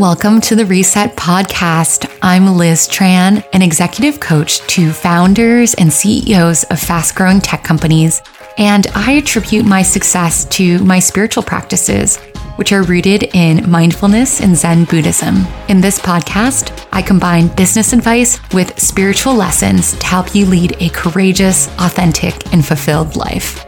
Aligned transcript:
Welcome 0.00 0.40
to 0.40 0.56
the 0.56 0.64
Reset 0.64 1.14
Podcast. 1.14 2.10
I'm 2.22 2.46
Liz 2.56 2.88
Tran, 2.88 3.44
an 3.52 3.60
executive 3.60 4.18
coach 4.18 4.60
to 4.68 4.92
founders 4.92 5.74
and 5.74 5.92
CEOs 5.92 6.64
of 6.64 6.80
fast 6.80 7.14
growing 7.14 7.38
tech 7.38 7.62
companies, 7.62 8.22
and 8.56 8.86
I 8.94 9.12
attribute 9.12 9.66
my 9.66 9.82
success 9.82 10.46
to 10.56 10.78
my 10.78 11.00
spiritual 11.00 11.42
practices, 11.42 12.16
which 12.56 12.72
are 12.72 12.82
rooted 12.82 13.24
in 13.34 13.70
mindfulness 13.70 14.40
and 14.40 14.56
Zen 14.56 14.86
Buddhism. 14.86 15.46
In 15.68 15.82
this 15.82 15.98
podcast, 15.98 16.88
I 16.92 17.02
combine 17.02 17.54
business 17.54 17.92
advice 17.92 18.40
with 18.54 18.80
spiritual 18.80 19.34
lessons 19.34 19.92
to 19.98 20.06
help 20.06 20.34
you 20.34 20.46
lead 20.46 20.76
a 20.80 20.88
courageous, 20.88 21.68
authentic, 21.78 22.54
and 22.54 22.64
fulfilled 22.64 23.16
life. 23.16 23.66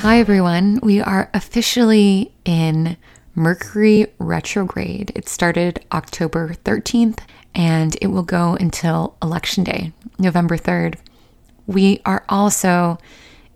Hi, 0.00 0.18
everyone. 0.18 0.80
We 0.82 1.00
are 1.00 1.30
officially 1.32 2.32
in 2.44 2.96
Mercury 3.38 4.06
retrograde. 4.18 5.12
It 5.14 5.28
started 5.28 5.84
October 5.92 6.54
13th 6.64 7.20
and 7.54 7.96
it 8.02 8.08
will 8.08 8.24
go 8.24 8.56
until 8.56 9.16
Election 9.22 9.64
Day, 9.64 9.92
November 10.18 10.58
3rd. 10.58 10.96
We 11.66 12.00
are 12.04 12.24
also 12.28 12.98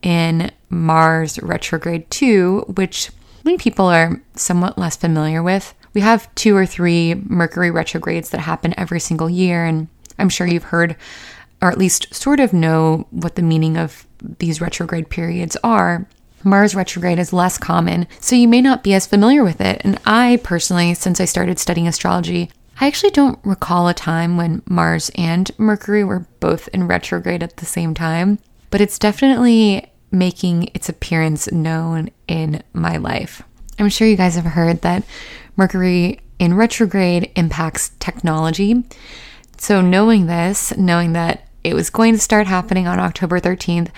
in 0.00 0.52
Mars 0.70 1.40
retrograde 1.42 2.08
2, 2.10 2.72
which 2.76 3.10
many 3.44 3.58
people 3.58 3.86
are 3.86 4.22
somewhat 4.36 4.78
less 4.78 4.96
familiar 4.96 5.42
with. 5.42 5.74
We 5.94 6.00
have 6.00 6.32
two 6.36 6.56
or 6.56 6.64
three 6.64 7.14
Mercury 7.14 7.70
retrogrades 7.70 8.30
that 8.30 8.40
happen 8.40 8.74
every 8.78 9.00
single 9.00 9.28
year, 9.28 9.64
and 9.64 9.88
I'm 10.18 10.28
sure 10.28 10.46
you've 10.46 10.64
heard 10.64 10.96
or 11.60 11.70
at 11.70 11.78
least 11.78 12.12
sort 12.14 12.40
of 12.40 12.52
know 12.52 13.06
what 13.10 13.36
the 13.36 13.42
meaning 13.42 13.76
of 13.76 14.06
these 14.38 14.60
retrograde 14.60 15.10
periods 15.10 15.56
are. 15.62 16.06
Mars 16.44 16.74
retrograde 16.74 17.18
is 17.18 17.32
less 17.32 17.58
common, 17.58 18.06
so 18.20 18.36
you 18.36 18.48
may 18.48 18.60
not 18.60 18.82
be 18.82 18.94
as 18.94 19.06
familiar 19.06 19.44
with 19.44 19.60
it. 19.60 19.80
And 19.84 19.98
I 20.04 20.40
personally, 20.42 20.94
since 20.94 21.20
I 21.20 21.24
started 21.24 21.58
studying 21.58 21.88
astrology, 21.88 22.50
I 22.80 22.86
actually 22.86 23.10
don't 23.10 23.38
recall 23.44 23.88
a 23.88 23.94
time 23.94 24.36
when 24.36 24.62
Mars 24.66 25.10
and 25.14 25.50
Mercury 25.58 26.04
were 26.04 26.26
both 26.40 26.68
in 26.68 26.88
retrograde 26.88 27.42
at 27.42 27.58
the 27.58 27.66
same 27.66 27.94
time, 27.94 28.38
but 28.70 28.80
it's 28.80 28.98
definitely 28.98 29.92
making 30.10 30.70
its 30.74 30.88
appearance 30.88 31.50
known 31.52 32.10
in 32.26 32.62
my 32.72 32.96
life. 32.96 33.42
I'm 33.78 33.88
sure 33.88 34.06
you 34.08 34.16
guys 34.16 34.34
have 34.34 34.44
heard 34.44 34.82
that 34.82 35.04
Mercury 35.56 36.20
in 36.38 36.54
retrograde 36.54 37.30
impacts 37.36 37.90
technology. 38.00 38.82
So, 39.58 39.80
knowing 39.80 40.26
this, 40.26 40.76
knowing 40.76 41.12
that 41.12 41.46
it 41.64 41.74
was 41.74 41.90
going 41.90 42.14
to 42.14 42.20
start 42.20 42.46
happening 42.46 42.86
on 42.86 42.98
October 42.98 43.40
13th. 43.40 43.90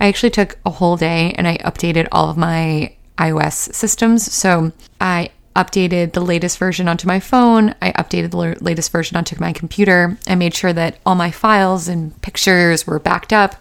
I 0.00 0.08
actually 0.08 0.30
took 0.30 0.58
a 0.64 0.70
whole 0.70 0.96
day 0.96 1.32
and 1.36 1.46
I 1.46 1.58
updated 1.58 2.08
all 2.12 2.30
of 2.30 2.36
my 2.36 2.94
iOS 3.18 3.74
systems. 3.74 4.32
So 4.32 4.72
I 5.00 5.30
updated 5.54 6.12
the 6.12 6.20
latest 6.20 6.58
version 6.58 6.88
onto 6.88 7.06
my 7.06 7.20
phone. 7.20 7.74
I 7.82 7.92
updated 7.92 8.30
the 8.30 8.64
latest 8.64 8.90
version 8.92 9.16
onto 9.16 9.38
my 9.40 9.52
computer. 9.52 10.16
I 10.26 10.34
made 10.34 10.54
sure 10.54 10.72
that 10.72 10.98
all 11.04 11.14
my 11.14 11.30
files 11.30 11.88
and 11.88 12.20
pictures 12.22 12.86
were 12.86 12.98
backed 12.98 13.32
up. 13.32 13.56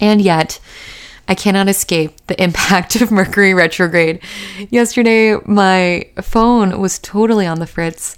And 0.00 0.20
yet, 0.20 0.58
I 1.28 1.34
cannot 1.34 1.68
escape 1.68 2.26
the 2.26 2.42
impact 2.42 3.00
of 3.00 3.10
Mercury 3.10 3.54
retrograde. 3.54 4.20
Yesterday, 4.70 5.36
my 5.44 6.08
phone 6.20 6.80
was 6.80 6.98
totally 6.98 7.46
on 7.46 7.60
the 7.60 7.66
fritz. 7.66 8.16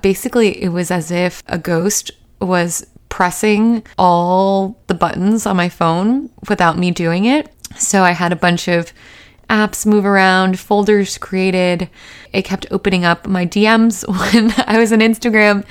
Basically, 0.00 0.62
it 0.62 0.70
was 0.70 0.90
as 0.90 1.10
if 1.10 1.42
a 1.46 1.58
ghost 1.58 2.10
was 2.40 2.86
pressing 3.08 3.82
all 3.96 4.78
the 4.86 4.94
buttons 4.94 5.46
on 5.46 5.56
my 5.56 5.68
phone 5.68 6.30
without 6.48 6.78
me 6.78 6.90
doing 6.90 7.24
it. 7.24 7.52
So 7.76 8.02
I 8.02 8.12
had 8.12 8.32
a 8.32 8.36
bunch 8.36 8.68
of 8.68 8.92
apps 9.48 9.86
move 9.86 10.04
around, 10.04 10.58
folders 10.58 11.18
created. 11.18 11.88
It 12.32 12.44
kept 12.44 12.66
opening 12.70 13.04
up 13.04 13.26
my 13.26 13.46
DMs 13.46 14.06
when 14.32 14.52
I 14.66 14.78
was 14.78 14.92
on 14.92 15.00
Instagram. 15.00 15.64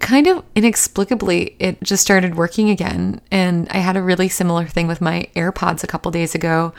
Kind 0.00 0.26
of 0.26 0.44
inexplicably, 0.56 1.56
it 1.58 1.80
just 1.82 2.02
started 2.02 2.34
working 2.34 2.70
again. 2.70 3.20
And 3.30 3.68
I 3.70 3.78
had 3.78 3.96
a 3.96 4.02
really 4.02 4.28
similar 4.28 4.66
thing 4.66 4.88
with 4.88 5.00
my 5.00 5.28
AirPods 5.36 5.84
a 5.84 5.86
couple 5.86 6.10
days 6.10 6.34
ago 6.34 6.74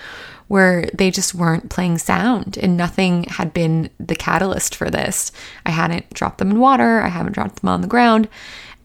where 0.47 0.89
they 0.94 1.11
just 1.11 1.35
weren't 1.35 1.69
playing 1.69 1.97
sound 1.97 2.57
and 2.57 2.77
nothing 2.77 3.23
had 3.25 3.53
been 3.53 3.89
the 4.00 4.16
catalyst 4.16 4.75
for 4.75 4.89
this. 4.89 5.31
I 5.66 5.72
hadn't 5.72 6.09
dropped 6.11 6.38
them 6.38 6.51
in 6.51 6.59
water, 6.59 7.01
I 7.01 7.09
haven't 7.09 7.33
dropped 7.33 7.61
them 7.61 7.69
on 7.69 7.81
the 7.81 7.88
ground. 7.88 8.29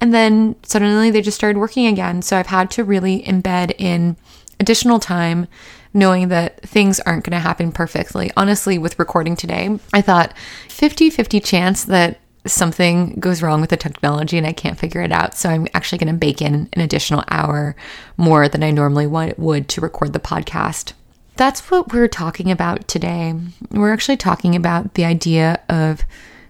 And 0.02 0.12
then 0.12 0.56
suddenly 0.64 1.12
they 1.12 1.22
just 1.22 1.36
started 1.36 1.60
working 1.60 1.86
again. 1.86 2.22
So 2.22 2.36
I've 2.36 2.48
had 2.48 2.72
to 2.72 2.82
really 2.82 3.22
embed 3.22 3.72
in 3.78 4.16
additional 4.58 4.98
time 4.98 5.46
knowing 5.94 6.26
that 6.26 6.60
things 6.62 6.98
aren't 7.00 7.24
going 7.24 7.36
to 7.36 7.38
happen 7.38 7.70
perfectly. 7.70 8.32
Honestly, 8.36 8.78
with 8.78 8.98
recording 8.98 9.36
today, 9.36 9.78
I 9.92 10.02
thought 10.02 10.34
50 10.68 11.08
50 11.08 11.38
chance 11.38 11.84
that 11.84 12.18
something 12.44 13.14
goes 13.20 13.42
wrong 13.42 13.60
with 13.60 13.70
the 13.70 13.76
technology 13.76 14.36
and 14.36 14.46
I 14.46 14.52
can't 14.52 14.76
figure 14.76 15.02
it 15.02 15.12
out. 15.12 15.36
So 15.36 15.48
I'm 15.48 15.68
actually 15.72 15.98
going 15.98 16.12
to 16.12 16.18
bake 16.18 16.42
in 16.42 16.68
an 16.72 16.80
additional 16.80 17.22
hour 17.28 17.76
more 18.16 18.48
than 18.48 18.64
I 18.64 18.72
normally 18.72 19.06
would 19.06 19.68
to 19.68 19.80
record 19.80 20.14
the 20.14 20.18
podcast. 20.18 20.94
That's 21.36 21.70
what 21.70 21.92
we're 21.92 22.08
talking 22.08 22.50
about 22.50 22.88
today. 22.88 23.34
We're 23.70 23.92
actually 23.92 24.16
talking 24.16 24.56
about 24.56 24.94
the 24.94 25.04
idea 25.04 25.60
of 25.68 26.02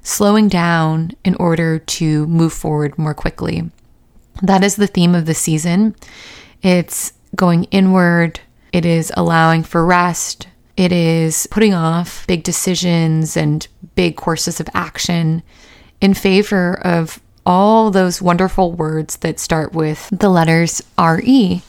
slowing 0.02 0.48
down 0.48 1.12
in 1.24 1.34
order 1.36 1.78
to 1.78 2.26
move 2.26 2.52
forward 2.52 2.98
more 2.98 3.14
quickly. 3.14 3.70
That 4.42 4.64
is 4.64 4.76
the 4.76 4.86
theme 4.86 5.14
of 5.14 5.26
the 5.26 5.34
season. 5.34 5.94
It's 6.62 7.12
going 7.36 7.64
inward, 7.64 8.40
it 8.72 8.84
is 8.84 9.12
allowing 9.16 9.62
for 9.62 9.84
rest, 9.84 10.48
it 10.76 10.92
is 10.92 11.46
putting 11.48 11.74
off 11.74 12.26
big 12.26 12.42
decisions 12.42 13.36
and 13.36 13.66
big 13.94 14.16
courses 14.16 14.58
of 14.58 14.68
action 14.74 15.42
in 16.00 16.14
favor 16.14 16.78
of 16.84 17.20
all 17.44 17.90
those 17.90 18.22
wonderful 18.22 18.72
words 18.72 19.16
that 19.18 19.38
start 19.38 19.72
with 19.72 20.08
the 20.10 20.28
letters 20.28 20.82
RE. 20.98 21.62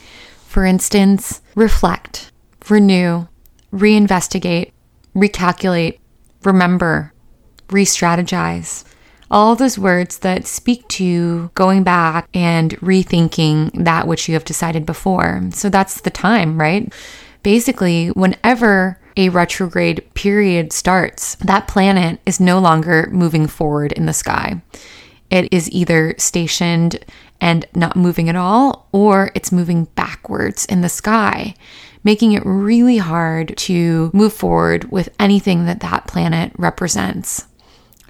For 0.46 0.64
instance, 0.64 1.40
reflect, 1.54 2.30
renew, 2.68 3.26
reinvestigate, 3.72 4.72
recalculate, 5.14 5.98
remember, 6.44 7.12
re 7.70 7.84
strategize. 7.84 8.84
All 9.30 9.56
those 9.56 9.78
words 9.78 10.18
that 10.18 10.46
speak 10.46 10.86
to 10.88 11.50
going 11.54 11.82
back 11.82 12.28
and 12.34 12.72
rethinking 12.80 13.84
that 13.84 14.06
which 14.06 14.28
you 14.28 14.34
have 14.34 14.44
decided 14.44 14.86
before. 14.86 15.42
So 15.52 15.68
that's 15.68 16.02
the 16.02 16.10
time, 16.10 16.60
right? 16.60 16.92
Basically, 17.42 18.08
whenever 18.08 18.98
a 19.16 19.28
retrograde 19.28 20.02
period 20.14 20.72
starts, 20.72 21.36
that 21.36 21.68
planet 21.68 22.20
is 22.26 22.40
no 22.40 22.58
longer 22.58 23.08
moving 23.12 23.46
forward 23.46 23.92
in 23.92 24.06
the 24.06 24.12
sky. 24.12 24.60
It 25.30 25.52
is 25.52 25.70
either 25.70 26.14
stationed 26.18 26.98
and 27.40 27.66
not 27.74 27.96
moving 27.96 28.28
at 28.28 28.36
all, 28.36 28.88
or 28.92 29.30
it's 29.34 29.52
moving 29.52 29.84
backwards 29.96 30.64
in 30.66 30.80
the 30.80 30.88
sky, 30.88 31.54
making 32.02 32.32
it 32.32 32.42
really 32.44 32.98
hard 32.98 33.56
to 33.56 34.10
move 34.14 34.32
forward 34.32 34.90
with 34.90 35.08
anything 35.18 35.66
that 35.66 35.80
that 35.80 36.06
planet 36.06 36.52
represents. 36.56 37.46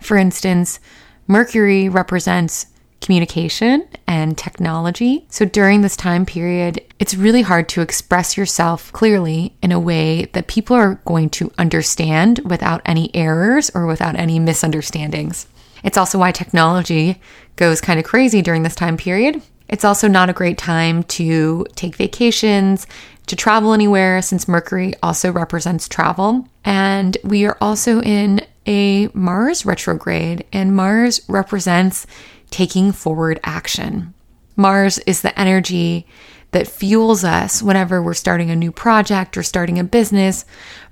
For 0.04 0.18
instance, 0.18 0.80
Mercury 1.26 1.88
represents 1.88 2.66
communication 3.00 3.88
and 4.06 4.36
technology. 4.36 5.24
So 5.30 5.46
during 5.46 5.80
this 5.80 5.96
time 5.96 6.26
period, 6.26 6.84
it's 6.98 7.14
really 7.14 7.40
hard 7.40 7.70
to 7.70 7.80
express 7.80 8.36
yourself 8.36 8.92
clearly 8.92 9.56
in 9.62 9.72
a 9.72 9.80
way 9.80 10.26
that 10.34 10.46
people 10.46 10.76
are 10.76 11.00
going 11.06 11.30
to 11.30 11.50
understand 11.56 12.40
without 12.44 12.82
any 12.84 13.14
errors 13.14 13.70
or 13.74 13.86
without 13.86 14.14
any 14.16 14.38
misunderstandings. 14.38 15.46
It's 15.82 15.96
also 15.96 16.18
why 16.18 16.32
technology 16.32 17.20
goes 17.56 17.80
kind 17.80 17.98
of 17.98 18.04
crazy 18.04 18.42
during 18.42 18.62
this 18.62 18.74
time 18.74 18.98
period. 18.98 19.40
It's 19.68 19.84
also 19.84 20.06
not 20.06 20.28
a 20.28 20.34
great 20.34 20.58
time 20.58 21.02
to 21.04 21.66
take 21.76 21.96
vacations, 21.96 22.86
to 23.26 23.36
travel 23.36 23.72
anywhere, 23.72 24.20
since 24.20 24.46
Mercury 24.46 24.92
also 25.02 25.32
represents 25.32 25.88
travel. 25.88 26.46
And 26.62 27.16
we 27.24 27.46
are 27.46 27.56
also 27.60 28.02
in 28.02 28.42
a 28.66 29.08
Mars 29.14 29.66
retrograde, 29.66 30.44
and 30.52 30.74
Mars 30.74 31.20
represents 31.28 32.06
taking 32.50 32.92
forward 32.92 33.40
action. 33.42 34.14
Mars 34.56 34.98
is 35.00 35.22
the 35.22 35.38
energy 35.38 36.06
that 36.52 36.68
fuels 36.68 37.24
us 37.24 37.60
whenever 37.62 38.00
we're 38.00 38.14
starting 38.14 38.50
a 38.50 38.56
new 38.56 38.70
project 38.70 39.36
or 39.36 39.42
starting 39.42 39.78
a 39.78 39.84
business. 39.84 40.44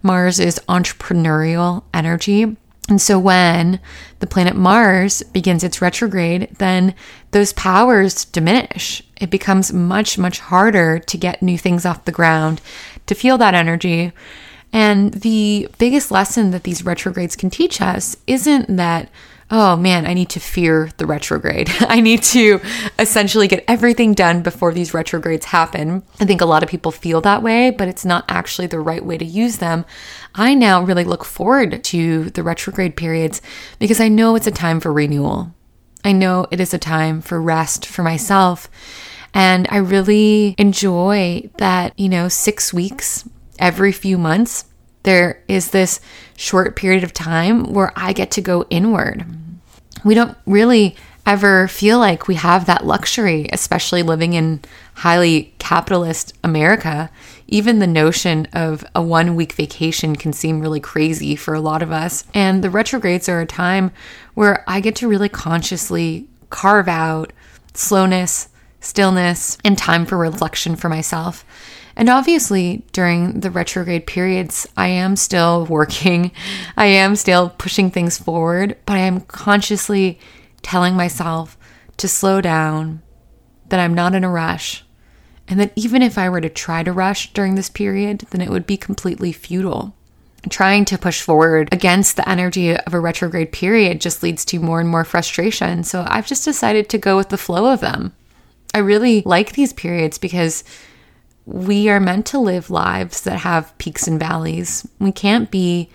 Mars 0.03 0.41
is 0.41 0.61
entrepreneurial 0.69 1.85
energy. 1.95 2.57
And 2.89 3.01
so 3.01 3.17
when 3.17 3.79
the 4.19 4.27
planet 4.27 4.57
Mars 4.57 5.23
begins 5.23 5.63
its 5.63 5.81
retrograde, 5.81 6.49
then 6.59 6.97
those 7.31 7.53
powers 7.53 8.25
diminish. 8.25 9.05
It 9.21 9.31
becomes 9.31 9.73
much, 9.73 10.19
much 10.19 10.41
harder 10.41 10.99
to 10.99 11.17
get 11.17 11.43
new 11.43 11.57
things 11.57 11.87
off 11.87 12.07
the 12.07 12.13
ground, 12.13 12.61
to 13.07 13.15
feel 13.15 13.39
that 13.39 13.55
energy. 13.55 14.13
And 14.73 15.13
the 15.13 15.69
biggest 15.79 16.11
lesson 16.11 16.51
that 16.51 16.65
these 16.65 16.85
retrogrades 16.85 17.37
can 17.37 17.51
teach 17.51 17.81
us 17.81 18.17
isn't 18.27 18.75
that, 18.77 19.11
oh 19.51 19.77
man, 19.77 20.07
I 20.07 20.15
need 20.15 20.31
to 20.31 20.41
fear 20.41 20.91
the 20.97 21.05
retrograde. 21.05 21.71
I 21.81 22.01
need 22.01 22.23
to 22.25 22.59
essentially 22.99 23.49
get 23.49 23.65
everything 23.69 24.15
done 24.15 24.43
before 24.43 24.73
these 24.73 24.95
retrogrades 24.95 25.47
happen. 25.47 26.03
I 26.19 26.25
think 26.25 26.41
a 26.41 26.47
lot 26.47 26.63
of 26.63 26.71
people 26.71 26.91
feel 26.91 27.21
that 27.21 27.43
way, 27.43 27.71
but 27.71 27.87
it's 27.87 28.07
not 28.07 28.25
actually 28.29 28.67
the 28.67 28.81
right 28.81 29.05
way 29.05 29.19
to 29.19 29.25
use 29.25 29.59
them. 29.59 29.85
I 30.35 30.55
now 30.55 30.83
really 30.83 31.05
look 31.05 31.25
forward 31.25 31.85
to 31.85 32.31
the 32.31 32.43
retrograde 32.43 32.97
periods 32.97 33.43
because 33.79 34.01
I 34.01 34.09
know 34.09 34.37
it's 34.37 34.47
a 34.47 34.51
time 34.53 34.81
for 34.81 34.91
renewal. 34.91 35.55
I 36.03 36.13
know 36.13 36.47
it 36.51 36.61
is 36.61 36.73
a 36.73 36.79
time 36.79 37.21
for 37.21 37.41
rest 37.41 37.85
for 37.85 38.03
myself. 38.03 38.71
And 39.35 39.67
I 39.71 39.77
really 39.77 40.55
enjoy 40.59 41.51
that, 41.59 41.99
you 41.99 42.09
know, 42.09 42.29
six 42.29 42.73
weeks 42.73 43.29
every 43.63 43.93
few 43.93 44.19
months, 44.19 44.67
there 45.05 45.43
is 45.49 45.71
this 45.71 46.01
short 46.37 46.77
period 46.77 47.03
of 47.03 47.15
time 47.15 47.73
where 47.73 47.93
I 47.97 48.13
get 48.13 48.31
to 48.33 48.43
go 48.43 48.67
inward 48.69 49.25
we 50.05 50.15
don't 50.15 50.37
really 50.47 50.97
ever 51.25 51.69
feel 51.69 51.99
like 51.99 52.27
we 52.27 52.35
have 52.35 52.67
that 52.67 52.85
luxury, 52.85 53.49
especially 53.53 54.03
living 54.03 54.33
in 54.33 54.61
highly 54.95 55.55
capitalist 55.59 56.35
America. 56.43 57.11
Even 57.47 57.79
the 57.79 57.87
notion 57.87 58.49
of 58.53 58.85
a 58.95 59.03
one 59.03 59.37
week 59.37 59.53
vacation 59.53 60.17
can 60.17 60.33
seem 60.33 60.61
really 60.61 60.81
crazy 60.81 61.37
for 61.37 61.55
a 61.55 61.61
lot 61.61 61.83
of 61.83 61.93
us. 61.93 62.25
And 62.35 62.65
the 62.65 62.71
retrogrades 62.71 63.29
are 63.29 63.41
a 63.41 63.47
time 63.47 63.93
where 64.35 64.65
I 64.67 64.81
get 64.81 64.97
to 64.97 65.09
really 65.09 65.29
consciously 65.29 66.27
carve 66.51 66.89
out 66.89 67.33
slowness, 67.75 68.49
stillness, 68.81 69.59
and 69.65 69.79
time 69.79 70.05
for 70.05 70.19
reflection 70.19 70.75
for 70.75 70.89
myself. 70.89 71.45
And 71.97 72.09
obviously, 72.09 72.85
during 72.93 73.41
the 73.41 73.51
retrograde 73.51 74.07
periods, 74.07 74.67
I 74.77 74.89
am 74.89 75.17
still 75.17 75.67
working, 75.71 76.33
I 76.77 76.87
am 76.87 77.17
still 77.17 77.51
pushing 77.51 77.91
things 77.91 78.19
forward, 78.19 78.77
but 78.87 78.97
I 78.97 79.01
am 79.01 79.21
consciously 79.21 80.19
telling 80.63 80.95
myself 80.95 81.59
to 81.99 82.09
slow 82.09 82.41
down, 82.41 83.03
that 83.69 83.81
I'm 83.81 83.95
not 83.95 84.15
in 84.15 84.25
a 84.25 84.31
rush, 84.31 84.85
and 85.49 85.59
that 85.59 85.73
even 85.77 86.03
if 86.03 86.19
I 86.19 86.29
were 86.29 86.41
to 86.41 86.49
try 86.49 86.83
to 86.83 86.93
rush 86.93 87.33
during 87.33 87.55
this 87.55 87.71
period, 87.71 88.27
then 88.31 88.41
it 88.41 88.51
would 88.51 88.67
be 88.67 88.77
completely 88.77 89.33
futile. 89.33 89.95
Trying 90.49 90.85
to 90.87 90.99
push 90.99 91.23
forward 91.23 91.69
against 91.73 92.17
the 92.17 92.29
energy 92.29 92.77
of 92.77 92.93
a 92.93 93.01
retrograde 93.01 93.53
period 93.53 94.01
just 94.01 94.23
leads 94.23 94.45
to 94.47 94.59
more 94.59 94.81
and 94.81 94.89
more 94.89 95.05
frustration. 95.05 95.85
So 95.85 96.05
I've 96.09 96.27
just 96.27 96.45
decided 96.45 96.89
to 96.89 96.99
go 96.99 97.17
with 97.17 97.29
the 97.29 97.39
flow 97.39 97.73
of 97.73 97.81
them. 97.81 98.13
I 98.75 98.79
really 98.79 99.23
like 99.25 99.53
these 99.53 99.73
periods 99.73 100.19
because 100.19 100.65
we 101.47 101.89
are 101.89 102.01
meant 102.01 102.27
to 102.27 102.39
live 102.39 102.71
lives 102.71 103.23
that 103.23 103.39
have 103.39 103.77
peaks 103.79 104.07
and 104.07 104.19
valleys. 104.19 104.87
We 104.99 105.13
can't 105.13 105.51
be 105.51 105.91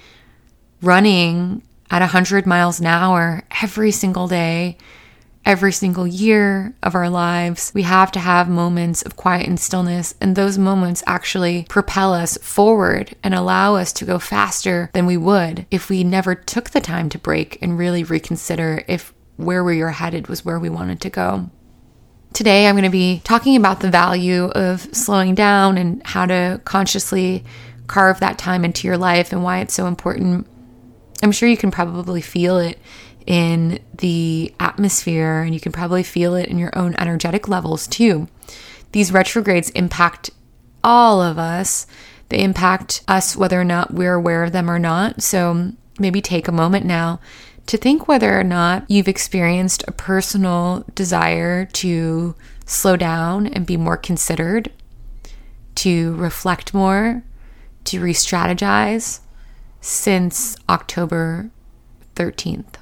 running 0.82 1.64
at 1.90 2.02
100 2.02 2.46
miles 2.46 2.80
an 2.80 2.86
hour 2.86 3.44
every 3.62 3.92
single 3.92 4.28
day, 4.28 4.78
every 5.46 5.72
single 5.72 6.06
year 6.06 6.76
of 6.84 6.96
our 6.96 7.10
lives. 7.10 7.72
We 7.74 7.84
have 7.84 8.12
to 8.12 8.20
have 8.20 8.50
moments 8.50 9.02
of 9.02 9.16
quiet 9.16 9.48
and 9.48 9.60
stillness, 9.60 10.14
and 10.20 10.36
those 10.36 10.58
moments 10.58 11.04
actually 11.08 11.66
propel 11.70 12.14
us 12.14 12.38
forward 12.42 13.16
and 13.24 13.34
allow 13.34 13.76
us 13.76 13.94
to 13.94 14.06
go 14.06 14.20
faster 14.20 14.90
than 14.94 15.06
we 15.06 15.16
would 15.16 15.66
if 15.72 15.90
we 15.90 16.04
never 16.04 16.36
took 16.36 16.72
the 16.72 16.82
time 16.82 17.08
to 17.10 17.18
break 17.18 17.58
and 17.62 17.78
really 17.78 18.04
reconsider 18.04 18.84
if 18.88 19.14
where 19.38 19.64
we 19.64 19.82
were 19.82 19.92
headed 19.92 20.28
was 20.28 20.44
where 20.44 20.60
we 20.60 20.70
wanted 20.70 21.00
to 21.00 21.10
go. 21.10 21.50
Today, 22.38 22.68
I'm 22.68 22.76
going 22.76 22.84
to 22.84 22.92
be 22.92 23.20
talking 23.24 23.56
about 23.56 23.80
the 23.80 23.90
value 23.90 24.44
of 24.50 24.82
slowing 24.96 25.34
down 25.34 25.76
and 25.76 26.06
how 26.06 26.28
to 26.28 26.62
consciously 26.66 27.44
carve 27.88 28.20
that 28.20 28.38
time 28.38 28.64
into 28.64 28.86
your 28.86 28.96
life 28.96 29.32
and 29.32 29.44
why 29.44 29.58
it's 29.58 29.74
so 29.74 29.88
important. 29.88 30.46
I'm 31.24 31.32
sure 31.32 31.50
you 31.50 31.58
can 31.58 31.72
probably 31.72 32.22
feel 32.22 32.60
it 32.60 32.78
in 33.26 33.80
the 33.92 34.54
atmosphere 34.60 35.42
and 35.42 35.56
you 35.56 35.60
can 35.60 35.72
probably 35.72 36.04
feel 36.04 36.36
it 36.36 36.48
in 36.48 36.60
your 36.60 36.70
own 36.78 36.94
energetic 37.00 37.48
levels 37.48 37.88
too. 37.88 38.28
These 38.92 39.12
retrogrades 39.12 39.72
impact 39.72 40.30
all 40.84 41.24
of 41.24 41.40
us. 41.40 41.88
They 42.30 42.44
impact 42.44 43.02
us 43.08 43.36
whether 43.36 43.60
or 43.60 43.66
not 43.66 43.96
we're 43.96 44.14
aware 44.14 44.44
of 44.44 44.52
them 44.52 44.70
or 44.70 44.78
not. 44.78 45.24
So 45.24 45.72
maybe 45.98 46.22
take 46.22 46.48
a 46.48 46.52
moment 46.52 46.86
now 46.86 47.20
to 47.68 47.78
think 47.78 48.08
whether 48.08 48.40
or 48.40 48.44
not 48.44 48.90
you've 48.90 49.08
experienced 49.08 49.84
a 49.88 49.92
personal 49.92 50.86
desire 50.96 51.66
to 51.66 52.34
slow 52.66 52.96
down 52.96 53.46
and 53.48 53.66
be 53.66 53.78
more 53.78 53.98
considered, 53.98 54.72
to 55.76 56.16
reflect 56.16 56.74
more, 56.74 57.24
to 57.84 58.00
re 58.02 58.14
strategize 58.14 59.20
since 59.82 60.58
October 60.68 61.50
13th. 62.16 62.76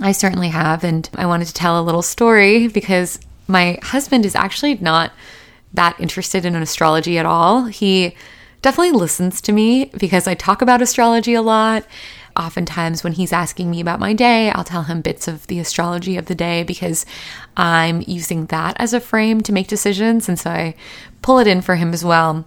I 0.00 0.12
certainly 0.12 0.48
have, 0.48 0.84
and 0.84 1.08
I 1.14 1.26
wanted 1.26 1.48
to 1.48 1.54
tell 1.54 1.80
a 1.80 1.82
little 1.82 2.02
story 2.02 2.68
because 2.68 3.18
my 3.48 3.78
husband 3.82 4.24
is 4.24 4.36
actually 4.36 4.76
not 4.76 5.10
that 5.74 5.98
interested 5.98 6.44
in 6.44 6.54
astrology 6.54 7.18
at 7.18 7.26
all. 7.26 7.64
He 7.64 8.14
definitely 8.62 8.92
listens 8.92 9.40
to 9.42 9.52
me 9.52 9.86
because 9.98 10.26
I 10.26 10.34
talk 10.34 10.62
about 10.62 10.82
astrology 10.82 11.34
a 11.34 11.42
lot 11.42 11.84
oftentimes 12.38 13.02
when 13.02 13.12
he's 13.14 13.32
asking 13.32 13.70
me 13.70 13.80
about 13.80 14.00
my 14.00 14.12
day, 14.12 14.50
I'll 14.50 14.64
tell 14.64 14.84
him 14.84 15.00
bits 15.00 15.28
of 15.28 15.46
the 15.48 15.58
astrology 15.58 16.16
of 16.16 16.26
the 16.26 16.34
day 16.34 16.62
because 16.62 17.04
I'm 17.56 18.02
using 18.06 18.46
that 18.46 18.76
as 18.78 18.94
a 18.94 19.00
frame 19.00 19.40
to 19.42 19.52
make 19.52 19.68
decisions. 19.68 20.28
And 20.28 20.38
so 20.38 20.50
I 20.50 20.74
pull 21.20 21.38
it 21.38 21.46
in 21.46 21.60
for 21.60 21.74
him 21.74 21.92
as 21.92 22.04
well. 22.04 22.46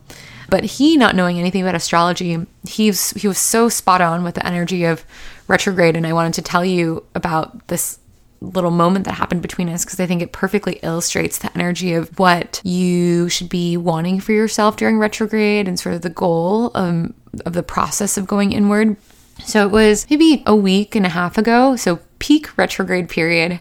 But 0.50 0.64
he, 0.64 0.98
not 0.98 1.16
knowing 1.16 1.40
anything 1.40 1.62
about 1.62 1.76
astrology, 1.76 2.46
he's 2.68 3.12
he 3.12 3.28
was 3.28 3.38
so 3.38 3.70
spot 3.70 4.02
on 4.02 4.24
with 4.24 4.36
the 4.36 4.46
energy 4.46 4.84
of 4.84 5.06
retrograde. 5.48 5.96
And 5.96 6.06
I 6.06 6.14
wanted 6.14 6.34
to 6.36 6.42
tell 6.42 6.66
you 6.66 7.06
about 7.16 7.68
this 7.68 8.00
little 8.42 8.72
moment 8.72 9.06
that 9.06 9.14
happened 9.14 9.42
between 9.42 9.70
us 9.70 9.86
because 9.86 10.00
I 10.00 10.08
think 10.08 10.22
it 10.22 10.32
perfectly 10.32 10.80
illustrates 10.82 11.38
the 11.38 11.52
energy 11.54 11.94
of 11.94 12.18
what 12.18 12.60
you 12.64 13.30
should 13.30 13.50
be 13.50 13.78
wanting 13.78 14.20
for 14.20 14.32
yourself 14.32 14.78
during 14.78 14.98
retrograde 14.98 15.68
and 15.68 15.80
sort 15.80 15.96
of 15.96 16.02
the 16.02 16.10
goal 16.10 16.72
um, 16.74 17.14
of 17.46 17.54
the 17.54 17.64
process 17.64 18.18
of 18.18 18.28
going 18.28 18.52
inward. 18.52 18.98
So 19.46 19.66
it 19.66 19.72
was 19.72 20.08
maybe 20.10 20.44
a 20.46 20.56
week 20.56 20.96
and 20.96 21.06
a 21.06 21.10
half 21.10 21.38
ago, 21.38 21.76
so 21.76 22.00
peak 22.20 22.58
retrograde 22.58 23.10
period. 23.10 23.60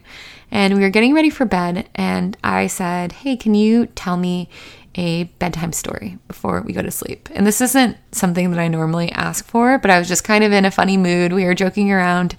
And 0.50 0.75
we 0.75 0.81
were 0.81 0.91
getting 0.91 1.15
ready 1.15 1.31
for 1.31 1.44
bed, 1.44 1.88
and 1.94 2.37
I 2.43 2.67
said, 2.67 3.12
Hey, 3.12 3.37
can 3.37 3.55
you 3.55 3.87
tell 3.87 4.17
me 4.17 4.49
a 4.97 5.25
bedtime 5.38 5.73
story 5.73 6.19
before 6.27 6.62
we 6.62 6.73
go 6.73 6.82
to 6.82 6.91
sleep? 6.91 7.29
And 7.32 7.47
this 7.47 7.61
isn't 7.61 7.97
something 8.12 8.50
that 8.50 8.59
I 8.59 8.67
normally 8.67 9.12
ask 9.12 9.44
for, 9.44 9.79
but 9.79 9.91
I 9.91 9.99
was 9.99 10.09
just 10.09 10.25
kind 10.25 10.43
of 10.43 10.53
in 10.53 10.65
a 10.65 10.71
funny 10.71 10.97
mood. 10.97 11.32
We 11.32 11.44
were 11.44 11.55
joking 11.55 11.93
around, 11.93 12.37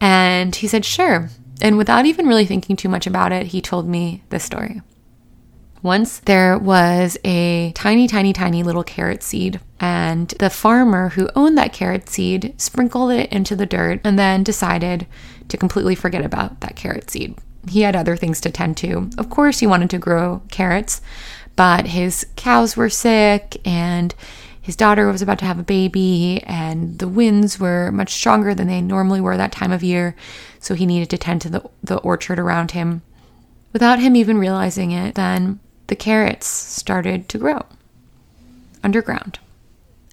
and 0.00 0.54
he 0.54 0.68
said, 0.68 0.84
Sure. 0.84 1.30
And 1.62 1.76
without 1.76 2.06
even 2.06 2.26
really 2.26 2.46
thinking 2.46 2.76
too 2.76 2.88
much 2.88 3.06
about 3.06 3.32
it, 3.32 3.48
he 3.48 3.60
told 3.60 3.86
me 3.86 4.22
this 4.30 4.44
story. 4.44 4.80
Once 5.82 6.18
there 6.20 6.58
was 6.58 7.16
a 7.24 7.72
tiny, 7.72 8.06
tiny, 8.06 8.32
tiny 8.32 8.62
little 8.62 8.84
carrot 8.84 9.22
seed, 9.22 9.58
and 9.78 10.28
the 10.38 10.50
farmer 10.50 11.10
who 11.10 11.30
owned 11.34 11.56
that 11.56 11.72
carrot 11.72 12.08
seed 12.08 12.54
sprinkled 12.60 13.10
it 13.10 13.32
into 13.32 13.56
the 13.56 13.64
dirt 13.64 14.00
and 14.04 14.18
then 14.18 14.42
decided 14.42 15.06
to 15.48 15.56
completely 15.56 15.94
forget 15.94 16.24
about 16.24 16.60
that 16.60 16.76
carrot 16.76 17.10
seed. 17.10 17.34
He 17.68 17.82
had 17.82 17.96
other 17.96 18.16
things 18.16 18.40
to 18.42 18.50
tend 18.50 18.76
to. 18.78 19.08
Of 19.16 19.30
course, 19.30 19.60
he 19.60 19.66
wanted 19.66 19.90
to 19.90 19.98
grow 19.98 20.42
carrots, 20.50 21.00
but 21.56 21.86
his 21.86 22.26
cows 22.36 22.76
were 22.76 22.90
sick 22.90 23.56
and 23.66 24.14
his 24.60 24.76
daughter 24.76 25.10
was 25.10 25.22
about 25.22 25.38
to 25.38 25.46
have 25.46 25.58
a 25.58 25.64
baby, 25.64 26.42
and 26.44 26.98
the 26.98 27.08
winds 27.08 27.58
were 27.58 27.90
much 27.90 28.12
stronger 28.12 28.54
than 28.54 28.68
they 28.68 28.82
normally 28.82 29.20
were 29.20 29.38
that 29.38 29.52
time 29.52 29.72
of 29.72 29.82
year. 29.82 30.14
So 30.58 30.74
he 30.74 30.84
needed 30.84 31.08
to 31.10 31.18
tend 31.18 31.40
to 31.42 31.48
the, 31.48 31.70
the 31.82 31.96
orchard 31.96 32.38
around 32.38 32.72
him. 32.72 33.00
Without 33.72 33.98
him 33.98 34.14
even 34.14 34.36
realizing 34.36 34.92
it, 34.92 35.14
then 35.14 35.58
the 35.90 35.96
carrots 35.96 36.46
started 36.46 37.28
to 37.28 37.36
grow 37.36 37.66
underground. 38.84 39.40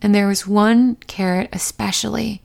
And 0.02 0.14
there 0.14 0.26
was 0.26 0.48
one 0.48 0.96
carrot 1.06 1.50
especially 1.54 2.42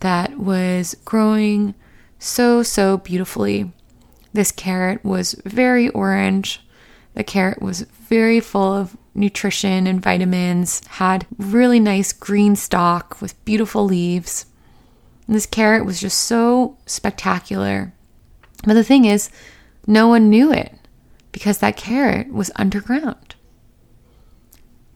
that 0.00 0.38
was 0.38 0.94
growing 1.06 1.74
so, 2.18 2.62
so 2.62 2.98
beautifully. 2.98 3.72
This 4.34 4.52
carrot 4.52 5.02
was 5.02 5.40
very 5.46 5.88
orange. 5.88 6.60
The 7.14 7.24
carrot 7.24 7.62
was 7.62 7.80
very 7.80 8.40
full 8.40 8.74
of 8.74 8.94
nutrition 9.14 9.86
and 9.86 10.02
vitamins, 10.02 10.86
had 10.86 11.26
really 11.38 11.80
nice 11.80 12.12
green 12.12 12.56
stalk 12.56 13.22
with 13.22 13.42
beautiful 13.46 13.86
leaves. 13.86 14.44
And 15.26 15.34
this 15.34 15.46
carrot 15.46 15.86
was 15.86 15.98
just 15.98 16.20
so 16.20 16.76
spectacular. 16.84 17.94
But 18.64 18.74
the 18.74 18.84
thing 18.84 19.06
is, 19.06 19.30
no 19.86 20.08
one 20.08 20.28
knew 20.28 20.52
it 20.52 20.74
because 21.32 21.58
that 21.58 21.76
carrot 21.76 22.32
was 22.32 22.50
underground. 22.56 23.34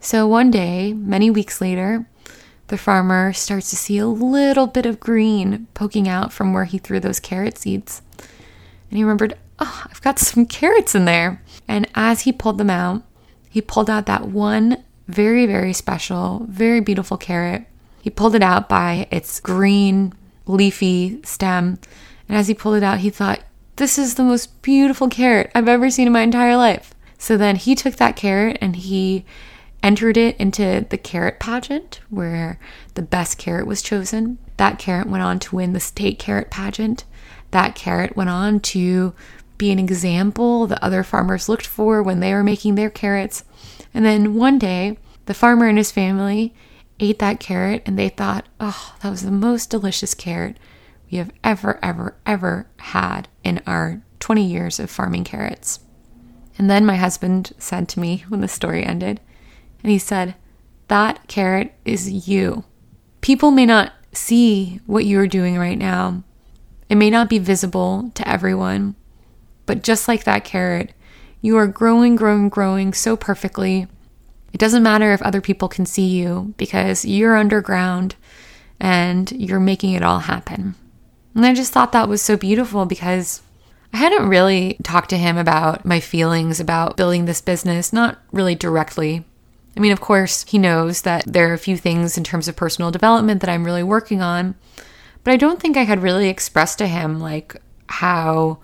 So 0.00 0.26
one 0.26 0.50
day, 0.50 0.93
many 0.93 1.31
weeks 1.31 1.61
later, 1.61 2.07
the 2.69 2.79
farmer 2.79 3.33
starts 3.33 3.71
to 3.71 3.76
see 3.76 3.99
a 3.99 4.07
little 4.07 4.67
bit 4.67 4.87
of 4.87 5.00
green 5.00 5.67
poking 5.75 6.09
out 6.09 6.33
from 6.33 6.53
where 6.53 6.64
he 6.64 6.79
threw 6.79 7.00
those 7.00 7.21
carrot 7.21 7.59
seeds. 7.59 8.03
And 8.91 8.99
he 8.99 9.03
remembered, 9.03 9.38
oh, 9.59 9.83
I've 9.91 10.03
got 10.03 10.19
some 10.21 10.47
carrots 10.47 10.95
in 10.95 11.05
there. 11.05 11.43
And 11.69 11.88
as 11.95 12.23
he 12.23 12.33
pulled 12.33 12.59
them 12.59 12.71
out, 12.71 13.03
he 13.49 13.61
pulled 13.61 13.88
out 13.88 14.07
that 14.07 14.29
one 14.29 14.83
very, 15.07 15.47
very 15.47 15.73
special, 15.73 16.47
very 16.49 16.81
beautiful 16.81 17.17
carrot. 17.17 17.67
He 18.03 18.11
pulled 18.11 18.35
it 18.35 18.43
out 18.43 18.69
by 18.69 19.07
its 19.11 19.41
green, 19.41 20.12
leafy 20.47 21.21
stem 21.25 21.79
And 22.29 22.37
as 22.37 22.49
he 22.49 22.55
pulled 22.55 22.76
it 22.76 22.83
out, 22.83 22.99
he 22.99 23.11
thought, 23.11 23.41
This 23.76 23.99
is 23.99 24.14
the 24.14 24.23
most 24.23 24.62
beautiful 24.62 25.09
carrot 25.09 25.50
I've 25.52 25.66
ever 25.66 25.90
seen 25.90 26.07
in 26.07 26.12
my 26.12 26.21
entire 26.21 26.57
life. 26.57 26.95
So 27.19 27.37
then 27.37 27.57
he 27.57 27.75
took 27.75 27.97
that 27.97 28.14
carrot 28.14 28.59
and 28.61 28.76
he 28.76 29.25
entered 29.83 30.16
it 30.16 30.37
into 30.37 30.87
the 30.88 30.97
carrot 30.97 31.40
pageant 31.40 32.00
where 32.09 32.61
the 32.95 33.02
best 33.02 33.37
carrot 33.37 33.66
was 33.66 33.83
chosen. 33.83 34.38
That 34.59 34.78
carrot 34.78 35.09
went 35.09 35.25
on 35.25 35.40
to 35.40 35.57
win 35.57 35.73
the 35.73 35.81
state 35.81 36.21
carrot 36.21 36.50
pageant. 36.50 37.04
That 37.50 37.75
carrot 37.75 38.16
went 38.16 38.31
on 38.31 38.61
to 38.61 39.12
be 39.59 39.73
an 39.73 39.81
example 39.81 40.69
that 40.69 40.83
other 40.83 41.02
farmers 41.02 41.49
looked 41.49 41.66
for 41.66 42.00
when 42.00 42.21
they 42.21 42.33
were 42.33 42.45
making 42.45 42.76
their 42.76 42.90
carrots. 42.90 43.45
And 43.93 44.04
then 44.04 44.35
one 44.35 44.59
day, 44.59 44.99
the 45.26 45.35
farmer 45.35 45.66
and 45.66 45.78
his 45.78 45.90
family 45.90 46.54
ate 47.00 47.19
that 47.19 47.40
carrot 47.40 47.83
and 47.87 47.99
they 47.99 48.09
thought, 48.09 48.47
oh, 48.61 48.95
that 49.00 49.11
was 49.11 49.23
the 49.23 49.33
most 49.33 49.69
delicious 49.69 50.14
carrot 50.14 50.59
we 51.14 51.18
have 51.18 51.30
ever, 51.44 51.78
ever, 51.80 52.16
ever 52.26 52.66
had 52.80 53.28
in 53.44 53.62
our 53.68 54.02
20 54.18 54.44
years 54.44 54.80
of 54.80 54.90
farming 54.90 55.23
carrots. 55.23 55.78
And 56.59 56.68
then 56.68 56.85
my 56.85 56.97
husband 56.97 57.52
said 57.56 57.88
to 57.90 58.00
me 58.00 58.25
when 58.28 58.40
the 58.40 58.49
story 58.49 58.83
ended, 58.83 59.21
and 59.85 59.92
he 59.92 59.99
said, 59.99 60.35
That 60.88 61.28
carrot 61.28 61.73
is 61.85 62.28
you. 62.28 62.64
People 63.21 63.52
may 63.52 63.64
not 63.64 63.92
see 64.11 64.80
what 64.87 65.04
you 65.04 65.21
are 65.21 65.28
doing 65.28 65.56
right 65.56 65.78
now. 65.78 66.25
It 66.88 66.97
may 66.97 67.11
not 67.11 67.28
be 67.28 67.38
visible 67.38 68.11
to 68.16 68.28
everyone, 68.28 68.97
but 69.66 69.85
just 69.85 70.09
like 70.09 70.25
that 70.25 70.44
carrot, 70.44 70.94
you 71.40 71.56
are 71.56 71.68
growing, 71.68 72.16
growing, 72.16 72.49
growing 72.49 72.92
so 72.92 73.16
perfectly. 73.16 73.87
It 74.52 74.59
doesn't 74.59 74.83
matter 74.83 75.12
if 75.12 75.23
other 75.23 75.40
people 75.40 75.68
can 75.68 75.87
see 75.87 76.09
you 76.09 76.54
because 76.56 77.04
you're 77.04 77.37
underground 77.37 78.16
and 78.80 79.30
you're 79.30 79.61
making 79.61 79.92
it 79.92 80.02
all 80.02 80.18
happen. 80.18 80.75
And 81.35 81.45
I 81.45 81.55
just 81.55 81.73
thought 81.73 81.93
that 81.93 82.09
was 82.09 82.23
so 82.23 82.37
beautiful 82.37 82.87
because 82.87 83.43
I 83.93 83.99
hadn't 83.99 84.29
really 84.29 84.76
talked 84.83 85.11
to 85.11 85.19
him 85.19 85.37
about 85.37 85.85
my 85.85 86.00
feelings 86.00 86.61
about 86.61 86.97
building 86.97 87.25
this 87.25 87.41
business, 87.41 87.93
not 87.93 88.19
really 88.33 88.55
directly. 88.55 89.25
I 89.76 89.81
mean, 89.81 89.93
of 89.93 90.00
course, 90.00 90.45
he 90.49 90.59
knows 90.59 91.03
that 91.03 91.25
there 91.26 91.50
are 91.50 91.55
a 91.55 91.59
few 91.59 91.76
things 91.76 92.17
in 92.17 92.25
terms 92.25 92.47
of 92.47 92.57
personal 92.57 92.91
development 92.91 93.41
that 93.41 93.50
I'm 93.50 93.64
really 93.64 93.83
working 93.83 94.21
on, 94.21 94.55
but 95.25 95.33
I 95.33 95.37
don't 95.37 95.61
think 95.61 95.76
I 95.76 95.83
had 95.83 96.03
really 96.03 96.29
expressed 96.29 96.79
to 96.79 96.87
him 96.87 97.19
like 97.19 97.57
how 97.88 98.59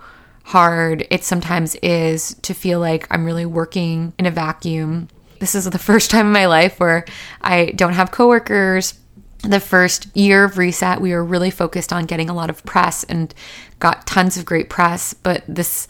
hard 0.44 1.06
it 1.10 1.24
sometimes 1.24 1.74
is 1.76 2.34
to 2.42 2.54
feel 2.54 2.80
like 2.80 3.06
I'm 3.10 3.24
really 3.24 3.46
working 3.46 4.12
in 4.18 4.26
a 4.26 4.30
vacuum. 4.30 5.08
This 5.40 5.54
is 5.54 5.68
the 5.68 5.78
first 5.90 6.10
time 6.10 6.26
in 6.26 6.32
my 6.32 6.46
life 6.46 6.78
where 6.78 7.04
I 7.40 7.66
don't 7.66 7.94
have 7.94 8.12
coworkers. 8.12 8.94
The 9.42 9.60
first 9.60 10.14
year 10.14 10.44
of 10.44 10.58
Reset, 10.58 11.00
we 11.00 11.12
were 11.12 11.24
really 11.24 11.50
focused 11.50 11.92
on 11.92 12.04
getting 12.04 12.28
a 12.28 12.34
lot 12.34 12.50
of 12.50 12.64
press 12.64 13.04
and 13.04 13.34
got 13.78 14.06
tons 14.06 14.36
of 14.36 14.44
great 14.44 14.68
press, 14.68 15.14
but 15.14 15.42
this 15.48 15.88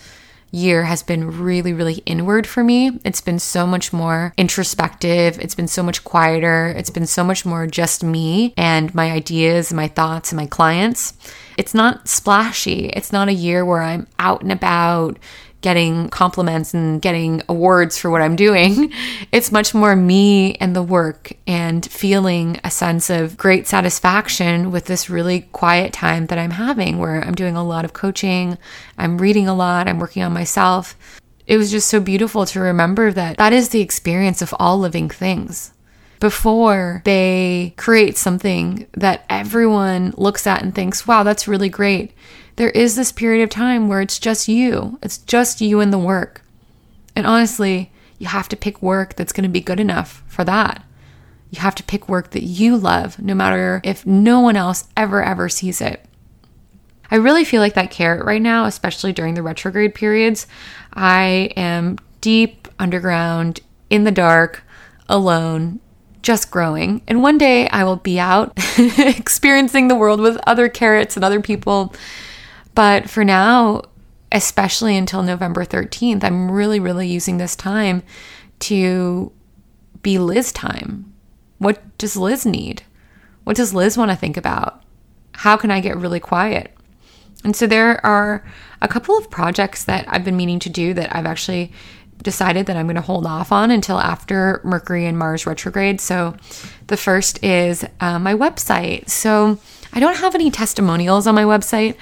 year 0.53 0.85
has 0.85 1.03
been 1.03 1.41
really, 1.41 1.73
really 1.73 2.03
inward 2.07 2.47
for 2.47 2.65
me. 2.65 2.99
It's 3.05 3.21
been 3.21 3.39
so 3.39 3.67
much 3.67 3.93
more 3.93 4.33
introspective. 4.37 5.39
It's 5.39 5.55
been 5.55 5.69
so 5.69 5.83
much 5.83 6.05
quieter. 6.05 6.75
It's 6.77 6.91
been 6.91 7.07
so 7.07 7.23
much 7.23 7.45
more 7.47 7.67
just 7.67 8.03
me 8.03 8.55
and 8.57 8.95
my 8.95 9.11
ideas 9.11 9.71
and 9.71 9.77
my 9.77 9.89
thoughts 9.89 10.33
and 10.33 10.37
my 10.37 10.47
clients. 10.47 11.15
It's 11.57 11.75
not 11.75 12.09
splashy. 12.09 12.87
It's 12.89 13.13
not 13.13 13.29
a 13.29 13.33
year 13.33 13.65
where 13.65 13.83
I'm 13.83 14.07
out 14.19 14.43
and 14.43 14.51
about 14.51 15.19
getting 15.61 16.09
compliments 16.09 16.73
and 16.75 17.03
getting 17.03 17.43
awards 17.49 17.99
for 17.99 18.11
what 18.11 18.23
I'm 18.23 18.37
doing. 18.37 18.93
It's 19.33 19.53
much 19.53 19.75
more 19.75 19.95
me 19.95 20.55
and 20.57 20.75
the 20.75 20.83
work 20.83 21.33
and 21.47 21.85
feeling 21.87 22.59
a 22.65 22.71
sense 22.71 23.11
of 23.11 23.37
great 23.37 23.67
satisfaction 23.69 24.73
with 24.73 24.87
this 24.87 25.09
really 25.09 25.43
quiet 25.53 25.93
time 25.93 26.27
that 26.27 26.39
I'm 26.39 26.51
having 26.51 26.99
where 26.99 27.23
I'm 27.23 27.35
doing 27.35 27.55
a 27.55 27.65
lot 27.65 27.85
of 27.85 27.93
coaching, 27.93 28.59
I'm 28.99 29.19
reading 29.19 29.47
a 29.47 29.55
lot, 29.55 29.87
I'm 29.87 30.01
working 30.01 30.23
on 30.23 30.33
myself. 30.33 30.97
It 31.47 31.59
was 31.59 31.71
just 31.71 31.89
so 31.89 32.01
beautiful 32.01 32.45
to 32.47 32.61
remember 32.61 33.13
that 33.13 33.37
that 33.37 33.53
is 33.53 33.69
the 33.69 33.81
experience 33.81 34.43
of 34.43 34.55
all 34.59 34.79
living 34.79 35.09
things. 35.09 35.73
Before 36.19 37.03
they 37.05 37.75
create 37.77 38.17
something 38.17 38.87
that 38.93 39.25
everyone 39.31 40.13
looks 40.17 40.47
at 40.47 40.63
and 40.63 40.75
thinks, 40.75 41.07
wow, 41.07 41.23
that's 41.23 41.49
really 41.49 41.69
great 41.69 42.13
there 42.61 42.69
is 42.69 42.95
this 42.95 43.11
period 43.11 43.43
of 43.43 43.49
time 43.49 43.89
where 43.89 44.03
it's 44.03 44.19
just 44.19 44.47
you. 44.47 44.99
It's 45.03 45.17
just 45.17 45.63
you 45.63 45.81
and 45.81 45.91
the 45.91 45.99
work. 45.99 46.43
And 47.17 47.27
honestly, 47.27 47.91
you 48.19 48.27
have 48.27 48.51
to 48.51 48.57
pick 48.57 48.83
work 48.83 49.17
that's 49.17 49.33
going 49.33 49.45
to 49.45 49.49
be 49.49 49.63
good 49.63 49.81
enough 49.81 50.23
for 50.27 50.45
that. 50.45 50.85
You 51.49 51.61
have 51.61 51.75
to 51.77 51.83
pick 51.83 52.07
work 52.07 52.33
that 52.33 52.43
you 52.43 52.77
love, 52.77 53.19
no 53.19 53.35
matter 53.35 53.81
if 53.83 54.05
no 54.05 54.41
one 54.41 54.57
else 54.57 54.87
ever, 54.95 55.23
ever 55.23 55.49
sees 55.49 55.81
it. 55.81 56.05
I 57.11 57.17
really 57.17 57.47
feel 57.47 57.63
like 57.63 57.73
that 57.77 57.91
carrot 57.91 58.27
right 58.27 58.43
now, 58.43 58.67
especially 58.67 59.15
during 59.15 59.33
the 59.33 59.43
retrograde 59.43 59.95
periods. 59.95 60.47
I 60.93 61.55
am 61.57 61.97
deep 62.21 62.69
underground, 62.79 63.61
in 63.89 64.05
the 64.05 64.13
dark, 64.13 64.63
alone, 65.09 65.81
just 66.21 66.51
growing. 66.51 67.01
And 67.09 67.23
one 67.23 67.39
day 67.39 67.71
I 67.71 67.85
will 67.85 67.97
be 67.97 68.21
out 68.21 68.53
experiencing 68.99 69.89
the 69.89 69.97
world 69.97 70.21
with 70.21 70.39
other 70.47 70.69
carrots 70.69 71.17
and 71.17 71.25
other 71.25 71.41
people 71.41 71.95
but 72.75 73.11
for 73.11 73.25
now, 73.25 73.83
especially 74.33 74.97
until 74.97 75.23
November 75.23 75.65
13th, 75.65 76.23
I'm 76.23 76.51
really, 76.51 76.81
really 76.81 77.09
using 77.09 77.39
this 77.39 77.57
time 77.57 78.03
to 78.61 79.33
be 80.03 80.19
Liz 80.19 80.53
time. 80.53 81.13
What 81.59 81.83
does 81.99 82.17
Liz 82.17 82.47
need? 82.47 82.83
What 83.45 83.57
does 83.57 83.75
Liz 83.75 83.99
want 83.99 84.11
to 84.11 84.17
think 84.17 84.37
about? 84.37 84.83
How 85.33 85.57
can 85.57 85.71
I 85.71 85.81
get 85.81 85.97
really 85.97 86.21
quiet? 86.21 86.75
And 87.45 87.57
so 87.57 87.67
there 87.67 88.05
are 88.05 88.45
a 88.83 88.89
couple 88.89 89.17
of 89.17 89.31
projects 89.31 89.85
that 89.85 90.05
I've 90.09 90.25
been 90.25 90.37
meaning 90.37 90.59
to 90.61 90.69
do 90.69 90.95
that 90.95 91.15
I've 91.15 91.27
actually 91.27 91.73
decided 92.23 92.67
that 92.67 92.77
I'm 92.77 92.87
going 92.87 92.97
to 92.97 93.03
hold 93.03 93.27
off 93.27 93.51
on 93.51 93.71
until 93.71 93.99
after 93.99 94.61
Mercury 94.63 95.07
and 95.07 95.19
Mars 95.19 95.47
retrograde. 95.47 96.01
So 96.01 96.37
the 96.89 96.99
first 96.99 97.43
is 97.43 97.85
uh, 98.01 98.19
my 98.19 98.35
website. 98.35 99.09
So 99.09 99.59
I 99.93 100.01
don't 100.01 100.17
have 100.17 100.35
any 100.35 100.51
testimonials 100.51 101.27
on 101.27 101.35
my 101.35 101.45
website 101.45 101.97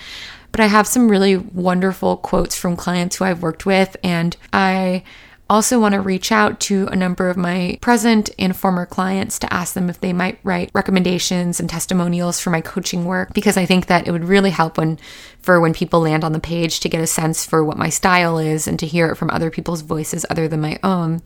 but 0.53 0.61
I 0.61 0.67
have 0.67 0.87
some 0.87 1.11
really 1.11 1.37
wonderful 1.37 2.17
quotes 2.17 2.57
from 2.57 2.77
clients 2.77 3.17
who 3.17 3.25
I've 3.25 3.43
worked 3.43 3.67
with. 3.67 3.97
And 4.03 4.37
I 4.53 5.05
also 5.51 5.81
want 5.81 5.95
to 5.95 6.01
reach 6.01 6.31
out 6.31 6.61
to 6.61 6.87
a 6.89 6.97
number 6.97 7.31
of 7.31 7.37
my 7.37 7.79
present 7.81 8.29
and 8.39 8.55
former 8.55 8.85
clients 8.85 9.39
to 9.39 9.53
ask 9.53 9.75
them 9.75 9.89
if 9.89 10.01
they 10.01 10.13
might 10.13 10.39
write 10.45 10.71
recommendations 10.75 11.59
and 11.59 11.71
testimonials 11.71 12.39
for 12.39 12.51
my 12.51 12.61
coaching 12.61 13.07
work 13.07 13.33
because 13.33 13.57
I 13.57 13.65
think 13.65 13.87
that 13.87 14.07
it 14.07 14.13
would 14.13 14.25
really 14.25 14.51
help 14.51 14.77
when 14.77 14.99
for 15.41 15.59
when 15.61 15.73
people 15.73 16.01
land 16.01 16.25
on 16.25 16.33
the 16.33 16.41
page 16.41 16.81
to 16.81 16.89
get 16.89 17.01
a 17.01 17.07
sense 17.07 17.47
for 17.47 17.65
what 17.65 17.79
my 17.79 17.89
style 17.89 18.39
is 18.39 18.69
and 18.69 18.79
to 18.79 18.87
hear 18.87 19.11
it 19.11 19.17
from 19.17 19.31
other 19.31 19.51
people's 19.51 19.81
voices 19.81 20.27
other 20.29 20.49
than 20.49 20.61
my 20.61 20.79
own. 20.83 21.23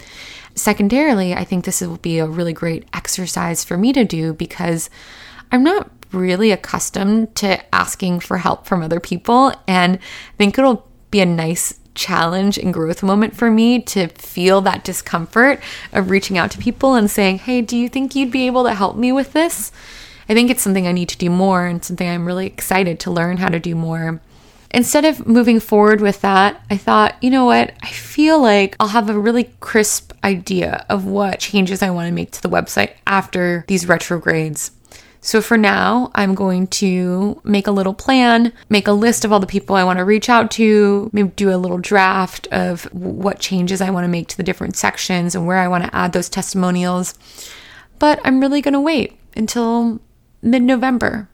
Secondarily, 0.54 1.34
I 1.34 1.44
think 1.44 1.64
this 1.64 1.80
will 1.80 1.96
be 1.96 2.18
a 2.18 2.26
really 2.26 2.52
great 2.52 2.86
exercise 2.94 3.64
for 3.64 3.76
me 3.76 3.92
to 3.92 4.04
do 4.04 4.34
because 4.34 4.88
I'm 5.50 5.64
not 5.64 5.90
really 6.12 6.50
accustomed 6.50 7.34
to 7.36 7.74
asking 7.74 8.20
for 8.20 8.38
help 8.38 8.66
from 8.66 8.82
other 8.82 9.00
people. 9.00 9.52
And 9.66 9.96
I 9.96 10.36
think 10.36 10.58
it'll 10.58 10.86
be 11.10 11.20
a 11.20 11.26
nice 11.26 11.78
challenge 11.94 12.58
and 12.58 12.72
growth 12.72 13.02
moment 13.02 13.36
for 13.36 13.50
me 13.50 13.80
to 13.82 14.08
feel 14.08 14.60
that 14.62 14.84
discomfort 14.84 15.60
of 15.92 16.10
reaching 16.10 16.38
out 16.38 16.50
to 16.52 16.58
people 16.58 16.94
and 16.94 17.10
saying, 17.10 17.38
Hey, 17.38 17.60
do 17.60 17.76
you 17.76 17.88
think 17.88 18.14
you'd 18.14 18.30
be 18.30 18.46
able 18.46 18.64
to 18.64 18.74
help 18.74 18.96
me 18.96 19.12
with 19.12 19.32
this? 19.32 19.72
I 20.28 20.34
think 20.34 20.50
it's 20.50 20.62
something 20.62 20.86
I 20.86 20.92
need 20.92 21.08
to 21.10 21.18
do 21.18 21.30
more 21.30 21.66
and 21.66 21.84
something 21.84 22.08
I'm 22.08 22.26
really 22.26 22.46
excited 22.46 23.00
to 23.00 23.10
learn 23.10 23.36
how 23.36 23.48
to 23.48 23.58
do 23.58 23.74
more. 23.74 24.20
Instead 24.70 25.04
of 25.04 25.26
moving 25.26 25.60
forward 25.60 26.00
with 26.00 26.22
that, 26.22 26.64
I 26.70 26.78
thought, 26.78 27.16
you 27.22 27.28
know 27.28 27.44
what? 27.44 27.74
I 27.82 27.88
feel 27.88 28.40
like 28.40 28.74
I'll 28.80 28.88
have 28.88 29.10
a 29.10 29.18
really 29.18 29.52
crisp 29.60 30.12
idea 30.24 30.86
of 30.88 31.04
what 31.04 31.40
changes 31.40 31.82
I 31.82 31.90
want 31.90 32.08
to 32.08 32.14
make 32.14 32.30
to 32.32 32.42
the 32.42 32.48
website 32.48 32.92
after 33.06 33.66
these 33.68 33.86
retrogrades. 33.86 34.70
So 35.24 35.40
for 35.40 35.56
now, 35.56 36.10
I'm 36.16 36.34
going 36.34 36.66
to 36.66 37.40
make 37.44 37.68
a 37.68 37.70
little 37.70 37.94
plan, 37.94 38.52
make 38.68 38.88
a 38.88 38.92
list 38.92 39.24
of 39.24 39.32
all 39.32 39.38
the 39.38 39.46
people 39.46 39.76
I 39.76 39.84
want 39.84 40.00
to 40.00 40.04
reach 40.04 40.28
out 40.28 40.50
to, 40.52 41.10
maybe 41.12 41.30
do 41.36 41.54
a 41.54 41.56
little 41.56 41.78
draft 41.78 42.48
of 42.50 42.82
what 42.92 43.38
changes 43.38 43.80
I 43.80 43.90
want 43.90 44.02
to 44.02 44.08
make 44.08 44.26
to 44.28 44.36
the 44.36 44.42
different 44.42 44.74
sections 44.76 45.36
and 45.36 45.46
where 45.46 45.58
I 45.58 45.68
want 45.68 45.84
to 45.84 45.94
add 45.94 46.12
those 46.12 46.28
testimonials. 46.28 47.14
But 48.00 48.20
I'm 48.24 48.40
really 48.40 48.60
going 48.60 48.74
to 48.74 48.80
wait 48.80 49.16
until 49.36 50.00
mid 50.42 50.62
November 50.62 51.28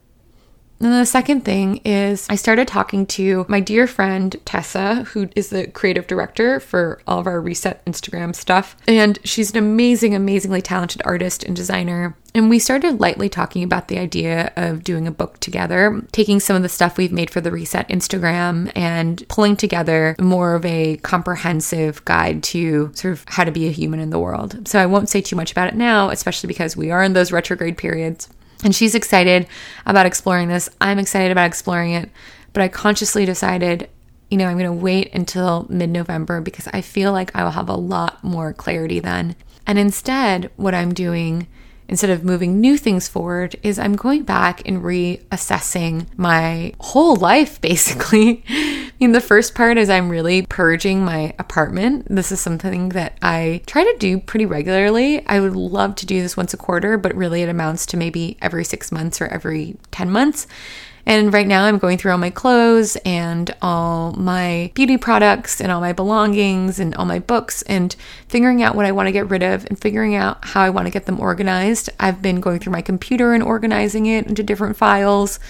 and 0.80 0.92
the 0.92 1.06
second 1.06 1.44
thing 1.44 1.78
is, 1.78 2.26
I 2.30 2.36
started 2.36 2.68
talking 2.68 3.04
to 3.06 3.44
my 3.48 3.60
dear 3.60 3.86
friend 3.86 4.36
Tessa, 4.44 5.04
who 5.04 5.28
is 5.34 5.50
the 5.50 5.66
creative 5.68 6.06
director 6.06 6.60
for 6.60 7.00
all 7.06 7.18
of 7.18 7.26
our 7.26 7.40
Reset 7.40 7.84
Instagram 7.84 8.34
stuff. 8.34 8.76
And 8.86 9.18
she's 9.24 9.50
an 9.50 9.56
amazing, 9.56 10.14
amazingly 10.14 10.62
talented 10.62 11.02
artist 11.04 11.42
and 11.42 11.56
designer. 11.56 12.16
And 12.34 12.48
we 12.48 12.60
started 12.60 13.00
lightly 13.00 13.28
talking 13.28 13.64
about 13.64 13.88
the 13.88 13.98
idea 13.98 14.52
of 14.54 14.84
doing 14.84 15.08
a 15.08 15.12
book 15.12 15.40
together, 15.40 16.02
taking 16.12 16.38
some 16.38 16.54
of 16.54 16.62
the 16.62 16.68
stuff 16.68 16.96
we've 16.96 17.10
made 17.10 17.30
for 17.30 17.40
the 17.40 17.50
Reset 17.50 17.88
Instagram 17.88 18.70
and 18.76 19.26
pulling 19.28 19.56
together 19.56 20.14
more 20.20 20.54
of 20.54 20.64
a 20.64 20.98
comprehensive 20.98 22.04
guide 22.04 22.42
to 22.44 22.92
sort 22.94 23.12
of 23.12 23.24
how 23.26 23.42
to 23.42 23.50
be 23.50 23.66
a 23.66 23.72
human 23.72 23.98
in 23.98 24.10
the 24.10 24.18
world. 24.18 24.68
So 24.68 24.78
I 24.78 24.86
won't 24.86 25.08
say 25.08 25.20
too 25.20 25.36
much 25.36 25.50
about 25.50 25.68
it 25.68 25.74
now, 25.74 26.10
especially 26.10 26.46
because 26.46 26.76
we 26.76 26.90
are 26.92 27.02
in 27.02 27.14
those 27.14 27.32
retrograde 27.32 27.76
periods. 27.76 28.28
And 28.64 28.74
she's 28.74 28.94
excited 28.94 29.46
about 29.86 30.06
exploring 30.06 30.48
this. 30.48 30.68
I'm 30.80 30.98
excited 30.98 31.30
about 31.30 31.46
exploring 31.46 31.92
it. 31.92 32.10
But 32.52 32.62
I 32.62 32.68
consciously 32.68 33.24
decided, 33.24 33.88
you 34.30 34.36
know, 34.36 34.46
I'm 34.46 34.58
going 34.58 34.66
to 34.70 34.72
wait 34.72 35.14
until 35.14 35.66
mid 35.68 35.90
November 35.90 36.40
because 36.40 36.68
I 36.72 36.80
feel 36.80 37.12
like 37.12 37.34
I 37.34 37.44
will 37.44 37.52
have 37.52 37.68
a 37.68 37.74
lot 37.74 38.22
more 38.24 38.52
clarity 38.52 39.00
then. 39.00 39.36
And 39.66 39.78
instead, 39.78 40.50
what 40.56 40.74
I'm 40.74 40.92
doing 40.92 41.46
instead 41.88 42.10
of 42.10 42.24
moving 42.24 42.60
new 42.60 42.76
things 42.76 43.08
forward 43.08 43.56
is 43.62 43.78
I'm 43.78 43.96
going 43.96 44.22
back 44.22 44.66
and 44.66 44.82
reassessing 44.82 46.06
my 46.16 46.74
whole 46.80 47.16
life 47.16 47.60
basically. 47.62 48.44
Mean, 49.00 49.12
the 49.12 49.20
first 49.20 49.54
part 49.54 49.78
is 49.78 49.88
I'm 49.88 50.08
really 50.08 50.42
purging 50.42 51.04
my 51.04 51.32
apartment. 51.38 52.06
This 52.10 52.32
is 52.32 52.40
something 52.40 52.88
that 52.90 53.16
I 53.22 53.62
try 53.66 53.84
to 53.84 53.96
do 53.98 54.18
pretty 54.18 54.44
regularly. 54.44 55.24
I 55.26 55.38
would 55.38 55.54
love 55.54 55.94
to 55.96 56.06
do 56.06 56.20
this 56.20 56.36
once 56.36 56.52
a 56.52 56.56
quarter, 56.56 56.98
but 56.98 57.14
really 57.14 57.42
it 57.42 57.48
amounts 57.48 57.86
to 57.86 57.96
maybe 57.96 58.36
every 58.42 58.64
six 58.64 58.90
months 58.90 59.20
or 59.20 59.28
every 59.28 59.76
10 59.92 60.10
months. 60.10 60.48
And 61.08 61.32
right 61.32 61.46
now 61.46 61.64
I'm 61.64 61.78
going 61.78 61.96
through 61.96 62.12
all 62.12 62.18
my 62.18 62.28
clothes 62.28 62.96
and 62.96 63.56
all 63.62 64.12
my 64.12 64.70
beauty 64.74 64.98
products 64.98 65.58
and 65.58 65.72
all 65.72 65.80
my 65.80 65.94
belongings 65.94 66.78
and 66.78 66.94
all 66.96 67.06
my 67.06 67.18
books 67.18 67.62
and 67.62 67.96
figuring 68.28 68.62
out 68.62 68.74
what 68.74 68.84
I 68.84 68.92
want 68.92 69.06
to 69.06 69.12
get 69.12 69.30
rid 69.30 69.42
of 69.42 69.64
and 69.64 69.80
figuring 69.80 70.14
out 70.14 70.44
how 70.44 70.60
I 70.60 70.68
want 70.68 70.86
to 70.86 70.92
get 70.92 71.06
them 71.06 71.18
organized. 71.18 71.88
I've 71.98 72.20
been 72.20 72.42
going 72.42 72.58
through 72.58 72.74
my 72.74 72.82
computer 72.82 73.32
and 73.32 73.42
organizing 73.42 74.04
it 74.04 74.26
into 74.26 74.42
different 74.42 74.76
files. 74.76 75.40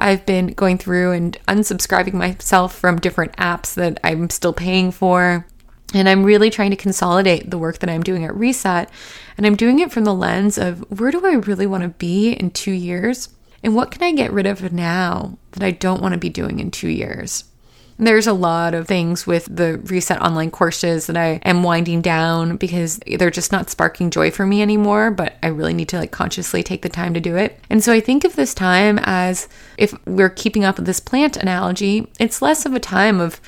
I've 0.00 0.26
been 0.26 0.48
going 0.48 0.78
through 0.78 1.12
and 1.12 1.38
unsubscribing 1.46 2.14
myself 2.14 2.74
from 2.74 2.98
different 2.98 3.36
apps 3.36 3.72
that 3.74 4.00
I'm 4.02 4.30
still 4.30 4.52
paying 4.52 4.90
for. 4.90 5.46
And 5.94 6.08
I'm 6.08 6.24
really 6.24 6.50
trying 6.50 6.70
to 6.70 6.76
consolidate 6.76 7.52
the 7.52 7.58
work 7.58 7.78
that 7.78 7.88
I'm 7.88 8.02
doing 8.02 8.24
at 8.24 8.34
Reset. 8.34 8.90
And 9.36 9.46
I'm 9.46 9.54
doing 9.54 9.78
it 9.78 9.92
from 9.92 10.02
the 10.02 10.12
lens 10.12 10.58
of 10.58 10.80
where 10.98 11.12
do 11.12 11.24
I 11.24 11.34
really 11.34 11.68
want 11.68 11.84
to 11.84 11.90
be 11.90 12.32
in 12.32 12.50
two 12.50 12.72
years? 12.72 13.28
And 13.64 13.74
what 13.74 13.90
can 13.90 14.02
I 14.02 14.12
get 14.12 14.30
rid 14.30 14.46
of 14.46 14.72
now 14.74 15.38
that 15.52 15.62
I 15.62 15.70
don't 15.70 16.02
want 16.02 16.12
to 16.12 16.20
be 16.20 16.28
doing 16.28 16.60
in 16.60 16.70
two 16.70 16.88
years? 16.88 17.44
There's 17.96 18.26
a 18.26 18.34
lot 18.34 18.74
of 18.74 18.86
things 18.86 19.26
with 19.26 19.46
the 19.46 19.78
reset 19.78 20.20
online 20.20 20.50
courses 20.50 21.06
that 21.06 21.16
I 21.16 21.40
am 21.44 21.62
winding 21.62 22.02
down 22.02 22.56
because 22.56 23.00
they're 23.06 23.30
just 23.30 23.52
not 23.52 23.70
sparking 23.70 24.10
joy 24.10 24.30
for 24.30 24.44
me 24.44 24.60
anymore, 24.60 25.10
but 25.12 25.36
I 25.42 25.46
really 25.46 25.72
need 25.72 25.88
to 25.90 25.98
like 25.98 26.10
consciously 26.10 26.62
take 26.62 26.82
the 26.82 26.88
time 26.90 27.14
to 27.14 27.20
do 27.20 27.36
it. 27.36 27.58
And 27.70 27.82
so 27.82 27.92
I 27.92 28.00
think 28.00 28.24
of 28.24 28.36
this 28.36 28.52
time 28.52 28.98
as 29.02 29.48
if 29.78 29.94
we're 30.06 30.28
keeping 30.28 30.64
up 30.64 30.76
with 30.76 30.86
this 30.86 31.00
plant 31.00 31.36
analogy, 31.36 32.10
it's 32.18 32.42
less 32.42 32.66
of 32.66 32.74
a 32.74 32.80
time 32.80 33.18
of 33.18 33.40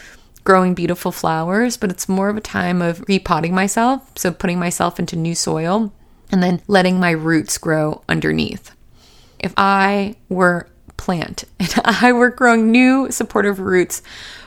growing 0.44 0.74
beautiful 0.74 1.12
flowers, 1.12 1.76
but 1.76 1.90
it's 1.90 2.08
more 2.08 2.30
of 2.30 2.36
a 2.36 2.40
time 2.40 2.80
of 2.80 3.04
repotting 3.06 3.54
myself. 3.54 4.12
So 4.16 4.30
putting 4.30 4.60
myself 4.60 4.98
into 4.98 5.16
new 5.16 5.34
soil 5.34 5.92
and 6.30 6.42
then 6.42 6.62
letting 6.68 7.00
my 7.00 7.10
roots 7.10 7.58
grow 7.58 8.02
underneath 8.08 8.75
if 9.38 9.54
I 9.56 10.16
were 10.28 10.68
plant 10.96 11.44
and 11.60 11.74
I 11.84 12.12
were 12.12 12.30
growing 12.30 12.70
new 12.70 13.10
supportive 13.10 13.60
roots, 13.60 14.02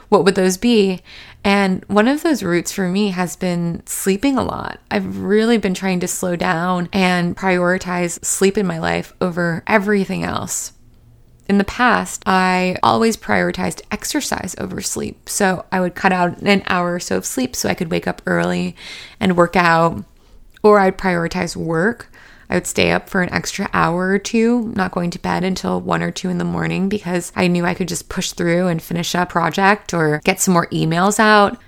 what 0.09 0.25
would 0.25 0.35
those 0.35 0.57
be? 0.57 1.01
And 1.43 1.85
one 1.85 2.07
of 2.07 2.23
those 2.23 2.43
roots 2.43 2.71
for 2.71 2.89
me 2.89 3.11
has 3.11 3.35
been 3.35 3.81
sleeping 3.85 4.37
a 4.37 4.43
lot. 4.43 4.79
I've 4.91 5.19
really 5.19 5.57
been 5.57 5.73
trying 5.73 6.01
to 6.01 6.07
slow 6.07 6.35
down 6.35 6.89
and 6.91 7.37
prioritize 7.37 8.23
sleep 8.25 8.57
in 8.57 8.67
my 8.67 8.79
life 8.79 9.13
over 9.21 9.63
everything 9.65 10.23
else. 10.23 10.73
In 11.47 11.57
the 11.57 11.63
past, 11.63 12.21
I 12.25 12.75
always 12.83 13.17
prioritized 13.17 13.81
exercise 13.89 14.53
over 14.59 14.81
sleep. 14.81 15.29
So 15.29 15.65
I 15.71 15.79
would 15.79 15.95
cut 15.95 16.11
out 16.11 16.41
an 16.41 16.63
hour 16.67 16.95
or 16.95 16.99
so 16.99 17.17
of 17.17 17.25
sleep 17.25 17.55
so 17.55 17.69
I 17.69 17.73
could 17.73 17.89
wake 17.89 18.07
up 18.07 18.21
early 18.25 18.75
and 19.19 19.37
work 19.37 19.55
out, 19.55 20.03
or 20.61 20.79
I'd 20.79 20.97
prioritize 20.97 21.55
work 21.55 22.11
I 22.49 22.55
would 22.55 22.67
stay 22.67 22.91
up 22.91 23.09
for 23.09 23.21
an 23.21 23.31
extra 23.31 23.69
hour 23.73 24.09
or 24.09 24.19
two, 24.19 24.71
not 24.75 24.91
going 24.91 25.11
to 25.11 25.19
bed 25.19 25.43
until 25.43 25.79
one 25.79 26.01
or 26.01 26.11
two 26.11 26.29
in 26.29 26.39
the 26.39 26.43
morning 26.43 26.89
because 26.89 27.31
I 27.35 27.47
knew 27.47 27.65
I 27.65 27.75
could 27.75 27.87
just 27.87 28.09
push 28.09 28.31
through 28.31 28.67
and 28.67 28.81
finish 28.81 29.13
a 29.13 29.25
project 29.25 29.93
or 29.93 30.19
get 30.23 30.39
some 30.39 30.55
more 30.55 30.67
emails 30.67 31.19
out. 31.19 31.59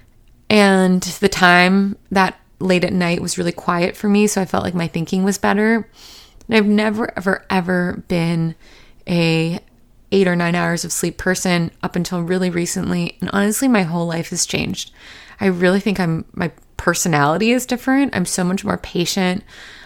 And 0.50 1.01
the 1.01 1.29
time 1.29 1.97
that 2.09 2.39
late 2.59 2.83
at 2.83 2.93
night 2.93 3.21
was 3.21 3.38
really 3.38 3.51
quiet 3.51 3.95
for 3.95 4.09
me, 4.09 4.27
so 4.27 4.41
I 4.41 4.45
felt 4.45 4.63
like 4.63 4.73
my 4.73 4.88
thinking 4.88 5.23
was 5.23 5.38
better. 5.38 5.88
And 6.47 6.57
I've 6.57 6.65
never, 6.65 7.15
ever, 7.15 7.45
ever 7.50 8.03
been 8.07 8.55
a 9.07 9.59
eight 10.11 10.27
or 10.27 10.35
nine 10.35 10.55
hours 10.55 10.83
of 10.83 10.91
sleep 10.91 11.17
person 11.17 11.71
up 11.81 11.95
until 11.95 12.22
really 12.22 12.50
recently. 12.50 13.17
And 13.22 13.29
honestly, 13.31 13.67
my 13.67 13.83
whole 13.83 14.07
life 14.07 14.29
has 14.31 14.46
changed. 14.46 14.91
I 15.39 15.46
really 15.46 15.79
think 15.79 16.00
I'm 16.00 16.25
my 16.33 16.51
personality 16.77 17.51
is 17.51 17.65
different. 17.65 18.15
I'm 18.15 18.25
so 18.25 18.44
much 18.44 18.65
more 18.65 18.77
patient. 18.77 19.44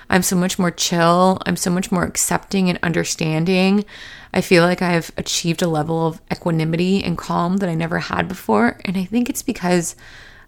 I'm 0.09 0.21
so 0.21 0.35
much 0.35 0.59
more 0.59 0.71
chill. 0.71 1.41
I'm 1.45 1.55
so 1.55 1.71
much 1.71 1.91
more 1.91 2.03
accepting 2.03 2.69
and 2.69 2.79
understanding. 2.83 3.85
I 4.33 4.41
feel 4.41 4.63
like 4.63 4.81
I've 4.81 5.11
achieved 5.17 5.61
a 5.61 5.67
level 5.67 6.07
of 6.07 6.21
equanimity 6.31 7.03
and 7.03 7.17
calm 7.17 7.57
that 7.57 7.69
I 7.69 7.75
never 7.75 7.99
had 7.99 8.27
before. 8.27 8.79
And 8.85 8.97
I 8.97 9.05
think 9.05 9.29
it's 9.29 9.41
because 9.41 9.95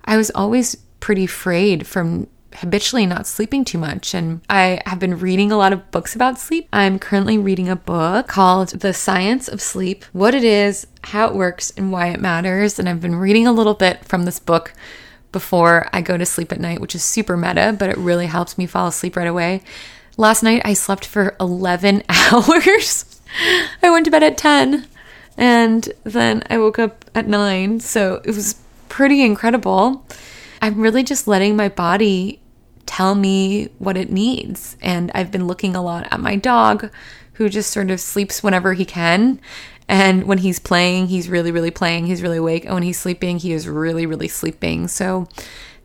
I 0.05 0.17
was 0.17 0.29
always 0.31 0.75
pretty 0.99 1.25
afraid 1.25 1.87
from 1.87 2.27
habitually 2.55 3.05
not 3.05 3.27
sleeping 3.27 3.63
too 3.63 3.77
much. 3.77 4.13
And 4.13 4.41
I 4.49 4.81
have 4.85 4.99
been 4.99 5.19
reading 5.19 5.51
a 5.51 5.57
lot 5.57 5.73
of 5.73 5.89
books 5.91 6.15
about 6.15 6.39
sleep. 6.39 6.67
I'm 6.73 6.99
currently 6.99 7.37
reading 7.37 7.69
a 7.69 7.75
book 7.75 8.27
called 8.27 8.69
The 8.69 8.93
Science 8.93 9.47
of 9.47 9.61
Sleep 9.61 10.03
What 10.11 10.33
It 10.33 10.43
Is, 10.43 10.87
How 11.03 11.27
It 11.27 11.35
Works, 11.35 11.71
and 11.77 11.91
Why 11.91 12.07
It 12.07 12.19
Matters. 12.19 12.79
And 12.79 12.89
I've 12.89 13.01
been 13.01 13.15
reading 13.15 13.47
a 13.47 13.51
little 13.51 13.73
bit 13.73 14.03
from 14.05 14.25
this 14.25 14.39
book 14.39 14.73
before 15.31 15.89
I 15.93 16.01
go 16.01 16.17
to 16.17 16.25
sleep 16.25 16.51
at 16.51 16.59
night, 16.59 16.81
which 16.81 16.95
is 16.95 17.03
super 17.03 17.37
meta, 17.37 17.75
but 17.77 17.89
it 17.89 17.97
really 17.97 18.27
helps 18.27 18.57
me 18.57 18.65
fall 18.65 18.87
asleep 18.87 19.15
right 19.15 19.27
away. 19.27 19.61
Last 20.17 20.43
night 20.43 20.61
I 20.65 20.73
slept 20.73 21.05
for 21.05 21.35
11 21.39 22.03
hours. 22.09 23.21
I 23.83 23.89
went 23.89 24.05
to 24.05 24.11
bed 24.11 24.23
at 24.23 24.37
10 24.37 24.87
and 25.37 25.89
then 26.03 26.43
I 26.49 26.57
woke 26.57 26.79
up 26.79 27.05
at 27.13 27.27
9. 27.27 27.79
So 27.79 28.21
it 28.23 28.35
was 28.35 28.55
pretty 28.89 29.21
incredible. 29.21 30.05
I'm 30.61 30.79
really 30.79 31.03
just 31.03 31.27
letting 31.27 31.55
my 31.55 31.69
body 31.69 32.41
tell 32.87 33.13
me 33.13 33.69
what 33.77 33.97
it 33.97 34.11
needs. 34.11 34.75
And 34.81 35.11
I've 35.13 35.31
been 35.31 35.45
looking 35.45 35.75
a 35.75 35.83
lot 35.83 36.07
at 36.11 36.19
my 36.19 36.35
dog, 36.35 36.89
who 37.33 37.49
just 37.49 37.71
sort 37.71 37.91
of 37.91 37.99
sleeps 37.99 38.41
whenever 38.41 38.73
he 38.73 38.85
can. 38.85 39.39
And 39.87 40.23
when 40.23 40.39
he's 40.39 40.59
playing, 40.59 41.07
he's 41.07 41.29
really, 41.29 41.51
really 41.51 41.71
playing. 41.71 42.07
He's 42.07 42.21
really 42.21 42.37
awake. 42.37 42.65
And 42.65 42.73
when 42.73 42.83
he's 42.83 42.99
sleeping, 42.99 43.39
he 43.39 43.53
is 43.53 43.67
really, 43.67 44.05
really 44.05 44.27
sleeping. 44.27 44.87
So 44.87 45.27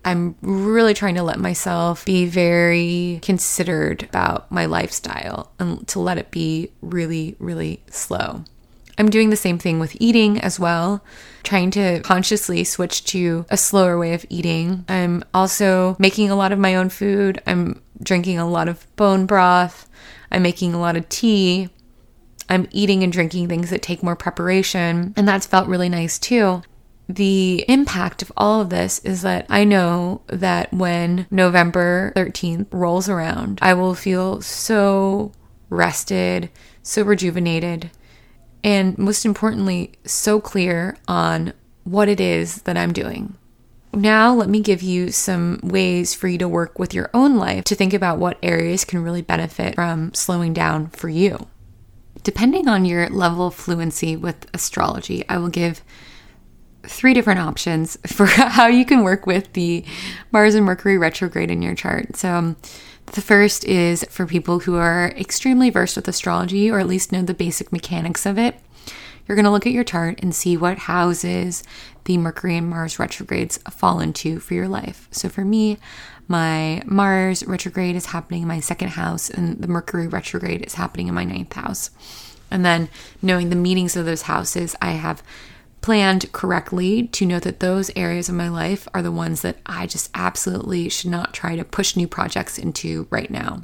I'm 0.05 0.35
really 0.43 0.95
trying 0.95 1.15
to 1.15 1.23
let 1.23 1.39
myself 1.39 2.05
be 2.05 2.27
very 2.27 3.21
considered 3.23 4.03
about 4.05 4.51
my 4.51 4.67
lifestyle 4.67 5.53
and 5.59 5.87
to 5.89 6.01
let 6.01 6.19
it 6.19 6.31
be 6.31 6.73
really, 6.81 7.37
really 7.39 7.83
slow. 7.89 8.45
I'm 8.99 9.09
doing 9.09 9.31
the 9.31 9.37
same 9.37 9.59
thing 9.59 9.79
with 9.79 9.97
eating 10.01 10.41
as 10.41 10.61
well, 10.61 11.03
trying 11.45 11.71
to 11.73 12.01
consciously 12.01 12.63
switch 12.65 13.05
to 13.07 13.47
a 13.49 13.57
slower 13.57 13.99
way 13.99 14.13
of 14.13 14.27
eating. 14.29 14.85
I'm 14.89 15.25
also 15.33 15.97
making 15.99 16.31
a 16.31 16.37
lot 16.37 16.53
of 16.53 16.59
my 16.59 16.75
own 16.75 16.89
food. 16.89 17.41
I'm 17.47 17.81
drinking 18.03 18.39
a 18.39 18.49
lot 18.49 18.69
of 18.69 18.87
bone 18.97 19.27
broth. 19.27 19.89
I'm 20.31 20.43
making 20.43 20.75
a 20.75 20.81
lot 20.81 20.97
of 20.97 21.09
tea. 21.09 21.71
I'm 22.53 22.69
eating 22.71 23.03
and 23.03 23.13
drinking 23.13 23.49
things 23.49 23.71
that 23.71 23.81
take 23.81 24.03
more 24.03 24.15
preparation. 24.15 25.15
And 25.17 25.27
that's 25.27 25.47
felt 25.47 25.69
really 25.69 25.89
nice 25.89 26.19
too. 26.19 26.63
The 27.09 27.65
impact 27.67 28.23
of 28.23 28.31
all 28.37 28.61
of 28.61 28.71
this 28.71 28.99
is 29.01 29.23
that 29.23 29.47
I 29.49 29.65
know 29.65 30.21
that 30.27 30.73
when 30.73 31.27
November 31.31 32.13
13th 32.15 32.67
rolls 32.71 33.09
around, 33.09 33.59
I 33.63 33.75
will 33.75 33.95
feel 33.95 34.41
so 34.43 35.33
rested, 35.69 36.51
so 36.83 37.03
rejuvenated, 37.03 37.91
and 38.63 38.97
most 38.99 39.25
importantly, 39.25 39.93
so 40.05 40.41
clear 40.41 40.97
on 41.09 41.55
what 41.85 42.09
it 42.09 42.21
is 42.21 42.63
that 42.63 42.77
I'm 42.77 42.93
doing. 42.93 43.35
Now, 43.95 44.33
let 44.33 44.49
me 44.49 44.61
give 44.61 44.81
you 44.81 45.11
some 45.11 45.61
ways 45.63 46.15
for 46.15 46.29
you 46.29 46.39
to 46.39 46.49
work 46.49 46.79
with 46.79 46.95
your 46.95 47.11
own 47.13 47.37
life 47.37 47.65
to 47.65 47.75
think 47.75 47.93
about 47.93 48.19
what 48.19 48.39
areas 48.43 48.85
can 48.85 49.03
really 49.03 49.23
benefit 49.23 49.75
from 49.75 50.15
slowing 50.15 50.53
down 50.53 50.89
for 50.89 51.09
you. 51.09 51.49
Depending 52.23 52.69
on 52.69 52.85
your 52.85 53.09
level 53.09 53.49
of 53.49 53.55
fluency 53.55 54.17
with 54.17 54.47
astrology, 54.55 55.25
I 55.29 55.39
will 55.39 55.49
give 55.49 55.83
three 56.85 57.15
different 57.15 57.41
options 57.41 57.97
for 58.07 58.27
how 58.27 58.67
you 58.67 58.85
can 58.85 59.03
work 59.03 59.27
with 59.27 59.53
the 59.53 59.85
Mars 60.31 60.55
and 60.55 60.65
Mercury 60.65 60.99
retrograde 60.99 61.51
in 61.51 61.63
your 61.63 61.75
chart. 61.75 62.17
So, 62.17 62.31
um, 62.31 62.57
the 63.07 63.21
first 63.21 63.65
is 63.65 64.05
for 64.09 64.27
people 64.27 64.61
who 64.61 64.77
are 64.77 65.13
extremely 65.17 65.71
versed 65.71 65.97
with 65.97 66.09
astrology 66.09 66.71
or 66.71 66.79
at 66.79 66.87
least 66.87 67.13
know 67.13 67.23
the 67.23 67.35
basic 67.35 67.73
mechanics 67.73 68.25
of 68.25 68.39
it. 68.39 68.57
You're 69.27 69.37
going 69.37 69.45
to 69.45 69.51
look 69.51 69.67
at 69.67 69.73
your 69.73 69.85
chart 69.85 70.21
and 70.23 70.35
see 70.35 70.57
what 70.57 70.79
houses 70.79 71.63
the 72.05 72.19
Mercury 72.19 72.57
and 72.57 72.69
Mars 72.69 72.99
retrogrades 72.99 73.59
fall 73.71 74.01
into 74.01 74.41
for 74.41 74.55
your 74.55 74.69
life. 74.69 75.09
So 75.11 75.29
for 75.29 75.45
me, 75.45 75.79
my 76.33 76.83
Mars 76.87 77.45
retrograde 77.47 77.95
is 77.95 78.07
happening 78.07 78.41
in 78.41 78.49
my 78.49 78.59
second 78.59 78.89
house, 78.89 79.29
and 79.29 79.61
the 79.61 79.69
Mercury 79.69 80.09
retrograde 80.09 80.63
is 80.63 80.75
happening 80.75 81.07
in 81.07 81.15
my 81.15 81.25
ninth 81.25 81.53
house. 81.53 81.91
And 82.51 82.65
then 82.65 82.89
knowing 83.21 83.51
the 83.51 83.57
meanings 83.57 83.97
of 83.97 84.07
those 84.07 84.23
houses, 84.23 84.75
I 84.81 84.93
have 84.93 85.23
planned 85.83 86.33
correctly 86.33 87.07
to 87.09 87.27
know 87.27 87.39
that 87.41 87.61
those 87.61 87.91
areas 87.95 88.31
of 88.31 88.35
my 88.35 88.49
life 88.49 88.89
are 88.95 89.03
the 89.03 89.13
ones 89.13 89.43
that 89.43 89.59
I 89.67 89.87
just 89.87 90.11
absolutely 90.15 90.89
should 90.89 91.11
not 91.11 91.35
try 91.35 91.55
to 91.55 91.65
push 91.65 91.97
new 91.97 92.09
projects 92.09 92.59
into 92.59 93.07
right 93.11 93.31
now. 93.31 93.63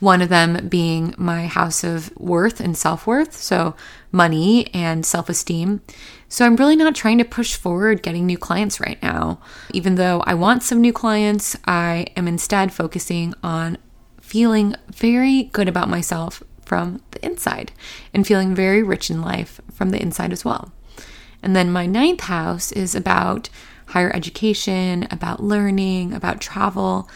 One 0.00 0.22
of 0.22 0.30
them 0.30 0.68
being 0.68 1.14
my 1.16 1.46
house 1.46 1.84
of 1.84 2.14
worth 2.16 2.58
and 2.58 2.76
self 2.76 3.06
worth, 3.06 3.34
so 3.36 3.76
money 4.10 4.74
and 4.74 5.04
self 5.06 5.28
esteem. 5.28 5.82
So 6.28 6.44
I'm 6.44 6.56
really 6.56 6.76
not 6.76 6.94
trying 6.94 7.18
to 7.18 7.24
push 7.24 7.54
forward 7.54 8.02
getting 8.02 8.26
new 8.26 8.38
clients 8.38 8.80
right 8.80 9.00
now. 9.02 9.40
Even 9.72 9.96
though 9.96 10.22
I 10.26 10.34
want 10.34 10.62
some 10.62 10.80
new 10.80 10.92
clients, 10.92 11.56
I 11.66 12.06
am 12.16 12.26
instead 12.26 12.72
focusing 12.72 13.34
on 13.42 13.78
feeling 14.20 14.74
very 14.88 15.44
good 15.44 15.68
about 15.68 15.88
myself 15.88 16.42
from 16.64 17.02
the 17.10 17.24
inside 17.24 17.72
and 18.14 18.26
feeling 18.26 18.54
very 18.54 18.82
rich 18.82 19.10
in 19.10 19.20
life 19.20 19.60
from 19.72 19.90
the 19.90 20.00
inside 20.00 20.32
as 20.32 20.44
well. 20.44 20.72
And 21.42 21.56
then 21.56 21.72
my 21.72 21.84
ninth 21.86 22.22
house 22.22 22.70
is 22.72 22.94
about 22.94 23.48
higher 23.86 24.14
education, 24.14 25.08
about 25.10 25.42
learning, 25.42 26.12
about 26.12 26.40
travel. 26.40 27.08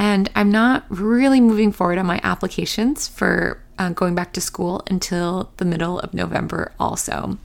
And 0.00 0.30
I'm 0.34 0.50
not 0.50 0.86
really 0.88 1.42
moving 1.42 1.72
forward 1.72 1.98
on 1.98 2.06
my 2.06 2.22
applications 2.22 3.06
for 3.06 3.62
uh, 3.78 3.90
going 3.90 4.14
back 4.14 4.32
to 4.32 4.40
school 4.40 4.82
until 4.88 5.52
the 5.58 5.66
middle 5.66 6.00
of 6.00 6.14
November, 6.14 6.72
also 6.80 7.36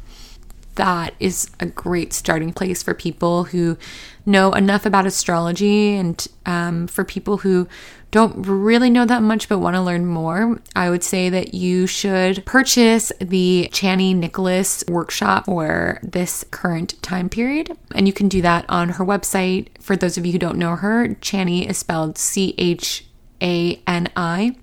that 0.75 1.13
is 1.19 1.49
a 1.59 1.65
great 1.65 2.13
starting 2.13 2.53
place 2.53 2.83
for 2.83 2.93
people 2.93 3.45
who 3.45 3.77
know 4.25 4.51
enough 4.53 4.85
about 4.85 5.05
astrology 5.05 5.95
and 5.95 6.27
um, 6.45 6.87
for 6.87 7.03
people 7.03 7.37
who 7.37 7.67
don't 8.11 8.47
really 8.47 8.89
know 8.89 9.05
that 9.05 9.21
much 9.21 9.49
but 9.49 9.59
want 9.59 9.75
to 9.75 9.81
learn 9.81 10.05
more, 10.05 10.61
I 10.73 10.89
would 10.89 11.03
say 11.03 11.29
that 11.29 11.53
you 11.53 11.85
should 11.85 12.45
purchase 12.45 13.11
the 13.19 13.67
Chani 13.73 14.15
Nicholas 14.15 14.85
workshop 14.87 15.45
for 15.45 15.99
this 16.01 16.45
current 16.49 17.01
time 17.01 17.27
period. 17.27 17.77
And 17.93 18.07
you 18.07 18.13
can 18.13 18.29
do 18.29 18.41
that 18.41 18.65
on 18.69 18.89
her 18.89 19.05
website. 19.05 19.67
For 19.81 19.97
those 19.97 20.17
of 20.17 20.25
you 20.25 20.31
who 20.31 20.39
don't 20.39 20.57
know 20.57 20.77
her, 20.77 21.09
Chani 21.21 21.69
is 21.69 21.77
spelled 21.77 22.17
C 22.17 22.55
H 22.57 23.05
A 23.41 23.81
N 23.85 24.07
I. 24.15 24.55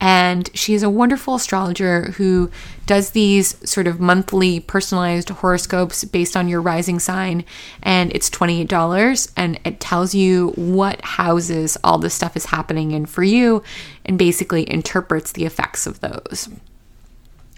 And 0.00 0.48
she 0.54 0.74
is 0.74 0.82
a 0.82 0.90
wonderful 0.90 1.34
astrologer 1.34 2.12
who 2.12 2.50
does 2.86 3.10
these 3.10 3.56
sort 3.68 3.88
of 3.88 3.98
monthly 3.98 4.60
personalized 4.60 5.28
horoscopes 5.28 6.04
based 6.04 6.36
on 6.36 6.48
your 6.48 6.62
rising 6.62 7.00
sign. 7.00 7.44
And 7.82 8.12
it's 8.14 8.30
$28 8.30 9.32
and 9.36 9.58
it 9.64 9.80
tells 9.80 10.14
you 10.14 10.50
what 10.50 11.00
houses 11.02 11.76
all 11.82 11.98
this 11.98 12.14
stuff 12.14 12.36
is 12.36 12.46
happening 12.46 12.92
in 12.92 13.06
for 13.06 13.24
you 13.24 13.62
and 14.04 14.18
basically 14.18 14.70
interprets 14.70 15.32
the 15.32 15.44
effects 15.44 15.86
of 15.86 16.00
those. 16.00 16.48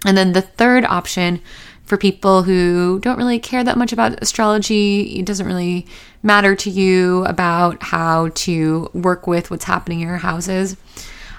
And 0.03 0.17
then 0.17 0.33
the 0.33 0.41
third 0.41 0.83
option 0.85 1.41
for 1.83 1.97
people 1.97 2.43
who 2.43 2.99
don't 3.01 3.17
really 3.17 3.37
care 3.37 3.63
that 3.63 3.77
much 3.77 3.93
about 3.93 4.21
astrology, 4.21 5.19
it 5.19 5.25
doesn't 5.25 5.45
really 5.45 5.85
matter 6.23 6.55
to 6.55 6.69
you 6.71 7.23
about 7.25 7.83
how 7.83 8.29
to 8.29 8.89
work 8.93 9.27
with 9.27 9.51
what's 9.51 9.65
happening 9.65 9.99
in 9.99 10.07
your 10.07 10.17
houses 10.17 10.75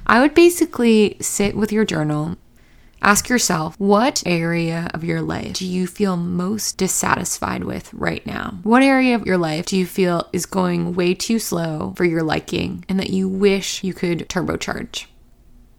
I 0.07 0.21
would 0.21 0.35
basically 0.35 1.17
sit 1.21 1.57
with 1.57 1.73
your 1.73 1.85
journal, 1.85 2.37
ask 3.01 3.29
yourself, 3.29 3.75
what 3.79 4.23
area 4.27 4.91
of 4.93 5.05
your 5.05 5.23
life 5.23 5.55
do 5.55 5.67
you 5.67 5.87
feel 5.87 6.17
most 6.17 6.77
dissatisfied 6.77 7.65
with 7.65 7.93
right 7.95 8.25
now? 8.27 8.59
What 8.63 8.83
area 8.83 9.15
of 9.15 9.27
your 9.27 9.39
life 9.39 9.67
do 9.67 9.77
you 9.77 9.87
feel 9.87 10.29
is 10.33 10.47
going 10.47 10.95
way 10.95 11.15
too 11.15 11.39
slow 11.39 11.95
for 11.97 12.05
your 12.05 12.23
liking 12.23 12.85
and 12.89 12.99
that 12.99 13.11
you 13.11 13.29
wish 13.29 13.83
you 13.85 13.95
could 13.95 14.29
turbocharge? 14.29 15.07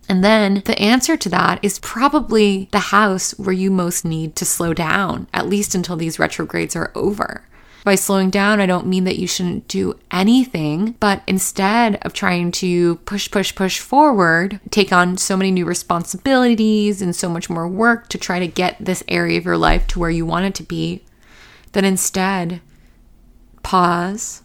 And 0.09 0.23
then 0.23 0.63
the 0.65 0.77
answer 0.79 1.15
to 1.15 1.29
that 1.29 1.59
is 1.63 1.79
probably 1.79 2.67
the 2.71 2.79
house 2.79 3.31
where 3.39 3.53
you 3.53 3.71
most 3.71 4.03
need 4.03 4.35
to 4.35 4.45
slow 4.45 4.73
down, 4.73 5.27
at 5.33 5.47
least 5.47 5.75
until 5.75 5.95
these 5.95 6.19
retrogrades 6.19 6.75
are 6.75 6.91
over. 6.93 7.45
By 7.83 7.95
slowing 7.95 8.29
down, 8.29 8.61
I 8.61 8.65
don't 8.65 8.87
mean 8.87 9.03
that 9.03 9.19
you 9.19 9.27
shouldn't 9.27 9.67
do 9.67 9.99
anything, 10.09 10.95
but 11.01 11.21
instead 11.27 11.97
of 12.03 12.13
trying 12.13 12.51
to 12.53 12.95
push, 12.97 13.29
push, 13.29 13.53
push 13.53 13.79
forward, 13.79 14.61
take 14.69 14.93
on 14.93 15.17
so 15.17 15.35
many 15.35 15.51
new 15.51 15.65
responsibilities 15.65 17.01
and 17.01 17.13
so 17.13 17.27
much 17.27 17.49
more 17.49 17.67
work 17.67 18.07
to 18.09 18.17
try 18.17 18.39
to 18.39 18.47
get 18.47 18.77
this 18.79 19.03
area 19.09 19.37
of 19.37 19.43
your 19.43 19.57
life 19.57 19.85
to 19.87 19.99
where 19.99 20.09
you 20.09 20.25
want 20.25 20.45
it 20.45 20.55
to 20.55 20.63
be, 20.63 21.03
then 21.73 21.83
instead 21.83 22.61
pause, 23.63 24.43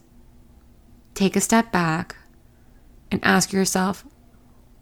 take 1.13 1.37
a 1.37 1.41
step 1.41 1.71
back, 1.71 2.17
and 3.09 3.21
ask 3.23 3.53
yourself, 3.53 4.03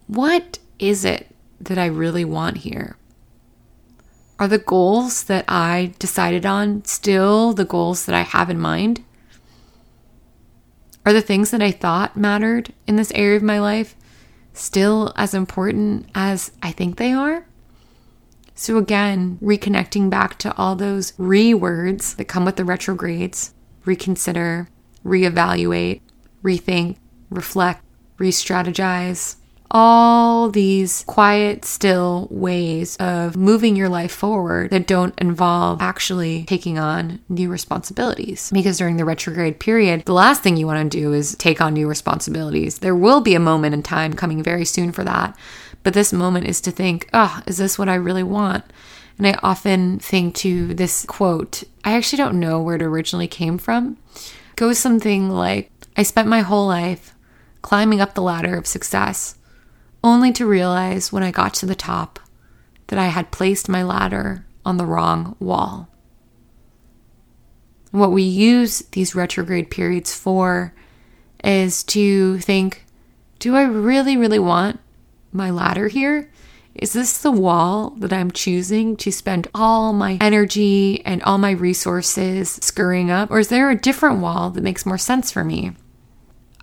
what 0.08 0.58
is 0.80 1.06
it 1.06 1.28
that 1.60 1.78
I 1.78 1.86
really 1.86 2.26
want 2.26 2.58
here? 2.58 2.97
Are 4.40 4.48
the 4.48 4.60
goals 4.60 5.24
that 5.24 5.46
I 5.48 5.94
decided 5.98 6.46
on 6.46 6.86
still 6.86 7.54
the 7.54 7.66
goals 7.66 8.06
that 8.06 8.14
I 8.14 8.22
have 8.22 8.50
in 8.50 8.60
mind? 8.60 9.04
Are 11.06 11.14
the 11.14 11.22
things 11.22 11.52
that 11.52 11.62
I 11.62 11.72
thought 11.72 12.16
mattered 12.16 12.74
in 12.86 12.98
this 12.98 13.12
area 13.16 13.38
of 13.38 13.44
my 13.44 13.60
life 13.60 13.96
still 14.54 15.14
as 15.16 15.34
important 15.34 16.10
as 16.14 16.52
I 16.62 16.72
think 16.72 16.98
they 16.98 17.14
are? 17.14 17.48
So, 18.54 18.78
again, 18.78 19.40
reconnecting 19.42 20.10
back 20.10 20.38
to 20.40 20.56
all 20.56 20.76
those 20.76 21.14
re 21.18 21.54
words 21.54 22.16
that 22.16 22.26
come 22.26 22.44
with 22.46 22.58
the 22.58 22.66
retrogrades 22.66 23.54
reconsider, 23.86 24.68
reevaluate, 25.06 26.02
rethink, 26.44 26.98
reflect, 27.30 27.84
re 28.18 28.30
strategize, 28.30 29.38
all 29.70 30.50
these 30.50 31.04
quiet, 31.08 31.66
still 31.66 32.28
ways 32.32 32.96
of 32.98 33.36
moving 33.36 33.76
your 33.76 33.90
life 33.90 34.12
forward 34.12 34.72
that 34.72 34.88
don't 34.88 35.18
involve 35.20 35.82
actually 35.82 36.46
taking 36.46 36.80
on 36.80 37.20
new 37.30 37.50
responsibilities. 37.50 38.50
Because 38.54 38.78
during 38.78 38.98
the 38.98 39.06
retrograde 39.06 39.60
period, 39.60 40.06
the 40.06 40.14
last 40.14 40.42
thing 40.42 40.58
you 40.58 40.68
want 40.68 40.92
to 40.92 40.98
do 40.98 41.14
is 41.14 41.36
take 41.36 41.60
on 41.62 41.74
new 41.74 41.88
responsibilities. 41.88 42.80
There 42.80 42.96
will 42.96 43.22
be 43.22 43.36
a 43.36 43.40
moment 43.40 43.74
in 43.74 43.84
time 43.84 44.14
coming 44.14 44.42
very 44.42 44.66
soon 44.66 44.92
for 44.92 45.04
that. 45.04 45.38
But 45.84 45.94
this 45.94 46.12
moment 46.12 46.48
is 46.48 46.62
to 46.62 46.72
think, 46.72 47.10
oh, 47.14 47.42
is 47.46 47.58
this 47.58 47.78
what 47.78 47.90
I 47.90 47.96
really 47.96 48.24
want? 48.24 48.64
And 49.18 49.28
I 49.28 49.40
often 49.42 50.00
think 50.00 50.36
to 50.36 50.74
this 50.74 51.06
quote, 51.06 51.64
I 51.84 51.94
actually 51.94 52.18
don't 52.18 52.40
know 52.40 52.62
where 52.62 52.76
it 52.76 52.82
originally 52.82 53.28
came 53.28 53.58
from. 53.58 53.98
It 54.16 54.56
goes 54.56 54.78
something 54.78 55.30
like, 55.30 55.72
I 55.96 56.04
spent 56.04 56.28
my 56.28 56.42
whole 56.42 56.68
life 56.68 57.16
climbing 57.62 58.00
up 58.00 58.14
the 58.14 58.22
ladder 58.22 58.56
of 58.56 58.68
success 58.68 59.36
only 60.04 60.32
to 60.34 60.46
realize 60.46 61.12
when 61.12 61.24
I 61.24 61.32
got 61.32 61.54
to 61.56 61.66
the 61.66 61.76
top 61.76 62.20
that 62.88 63.00
I 63.00 63.08
had 63.08 63.32
placed 63.32 63.70
my 63.70 63.84
ladder 63.84 64.46
on 64.66 64.78
the 64.78 64.86
wrong 64.86 65.36
wall. 65.40 65.90
What 67.92 68.12
we 68.12 68.24
use 68.24 68.80
these 68.92 69.16
retrograde 69.16 69.72
periods 69.72 70.14
for 70.14 70.74
is 71.44 71.84
to 71.86 72.40
think 72.40 72.84
do 73.40 73.56
I 73.56 73.64
really, 73.64 74.18
really 74.18 74.40
want 74.40 74.80
my 75.32 75.52
ladder 75.52 75.88
here? 75.88 76.32
Is 76.74 76.94
this 76.94 77.18
the 77.18 77.32
wall 77.32 77.92
that 77.98 78.14
I'm 78.14 78.32
choosing 78.32 78.98
to 78.98 79.12
spend 79.12 79.48
all 79.54 79.94
my 79.94 80.18
energy 80.22 81.04
and 81.06 81.24
all 81.24 81.38
my 81.38 81.52
resources 81.52 82.60
scurrying 82.62 83.10
up? 83.10 83.32
Or 83.32 83.40
is 83.40 83.50
there 83.50 83.70
a 83.70 83.76
different 83.76 84.20
wall 84.20 84.52
that 84.52 84.64
makes 84.64 84.86
more 84.86 84.98
sense 84.98 85.32
for 85.32 85.44
me? 85.44 85.74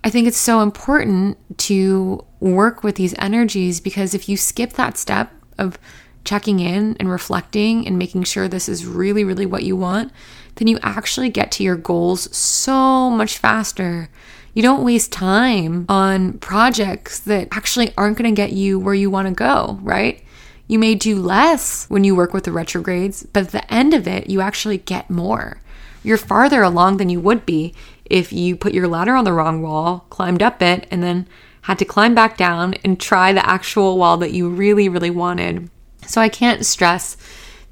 I 0.05 0.11
think 0.11 0.29
it's 0.29 0.37
so 0.37 0.61
important 0.61 1.39
to 1.61 2.23
work 2.39 2.85
with 2.85 2.97
these 2.97 3.15
energies 3.19 3.81
because 3.81 4.13
if 4.13 4.29
you 4.29 4.37
skip 4.37 4.75
that 4.75 4.99
step 4.99 5.33
of 5.57 5.79
checking 6.25 6.61
in 6.61 6.95
and 7.01 7.11
reflecting 7.11 7.87
and 7.87 7.99
making 7.99 8.25
sure 8.25 8.47
this 8.47 8.69
is 8.69 8.85
really, 8.85 9.25
really 9.25 9.47
what 9.47 9.63
you 9.63 9.77
want, 9.77 10.13
then 10.57 10.69
you 10.69 10.79
actually 10.83 11.31
get 11.31 11.51
to 11.53 11.63
your 11.63 11.77
goals 11.77 12.35
so 12.37 13.09
much 13.09 13.39
faster. 13.39 14.11
You 14.53 14.63
don't 14.63 14.85
waste 14.85 15.11
time 15.11 15.87
on 15.89 16.35
projects 16.35 17.19
that 17.21 17.49
actually 17.51 17.95
aren't 17.97 18.19
going 18.19 18.31
to 18.31 18.37
get 18.37 18.53
you 18.53 18.79
where 18.79 18.95
you 18.95 19.09
want 19.09 19.29
to 19.29 19.35
go, 19.35 19.79
right? 19.81 20.23
You 20.69 20.79
may 20.79 20.95
do 20.95 21.17
less 21.17 21.87
when 21.87 22.05
you 22.05 22.15
work 22.15 22.35
with 22.35 22.45
the 22.45 22.53
retrogrades, 22.53 23.25
but 23.33 23.45
at 23.45 23.53
the 23.53 23.73
end 23.73 23.95
of 23.95 24.07
it, 24.07 24.29
you 24.29 24.43
actually 24.43 24.79
get 24.79 25.09
more. 25.09 25.63
You're 26.03 26.19
farther 26.19 26.63
along 26.63 26.99
than 26.99 27.09
you 27.09 27.21
would 27.21 27.47
be 27.47 27.75
if 28.05 28.33
you 28.33 28.57
put 28.57 28.75
your 28.75 28.89
ladder 28.89 29.15
on 29.15 29.25
the 29.25 29.33
wrong 29.33 29.63
wall, 29.63 30.07
climbed 30.11 30.43
up 30.43 30.61
it, 30.63 30.87
and 30.91 31.03
then 31.03 31.27
had 31.63 31.79
to 31.79 31.85
climb 31.85 32.15
back 32.15 32.37
down 32.37 32.75
and 32.85 33.01
try 33.01 33.33
the 33.33 33.49
actual 33.49 33.97
wall 33.97 34.19
that 34.19 34.33
you 34.33 34.49
really, 34.49 34.89
really 34.89 35.11
wanted. 35.11 35.71
So 36.07 36.21
I 36.21 36.29
can't 36.29 36.67
stress 36.67 37.17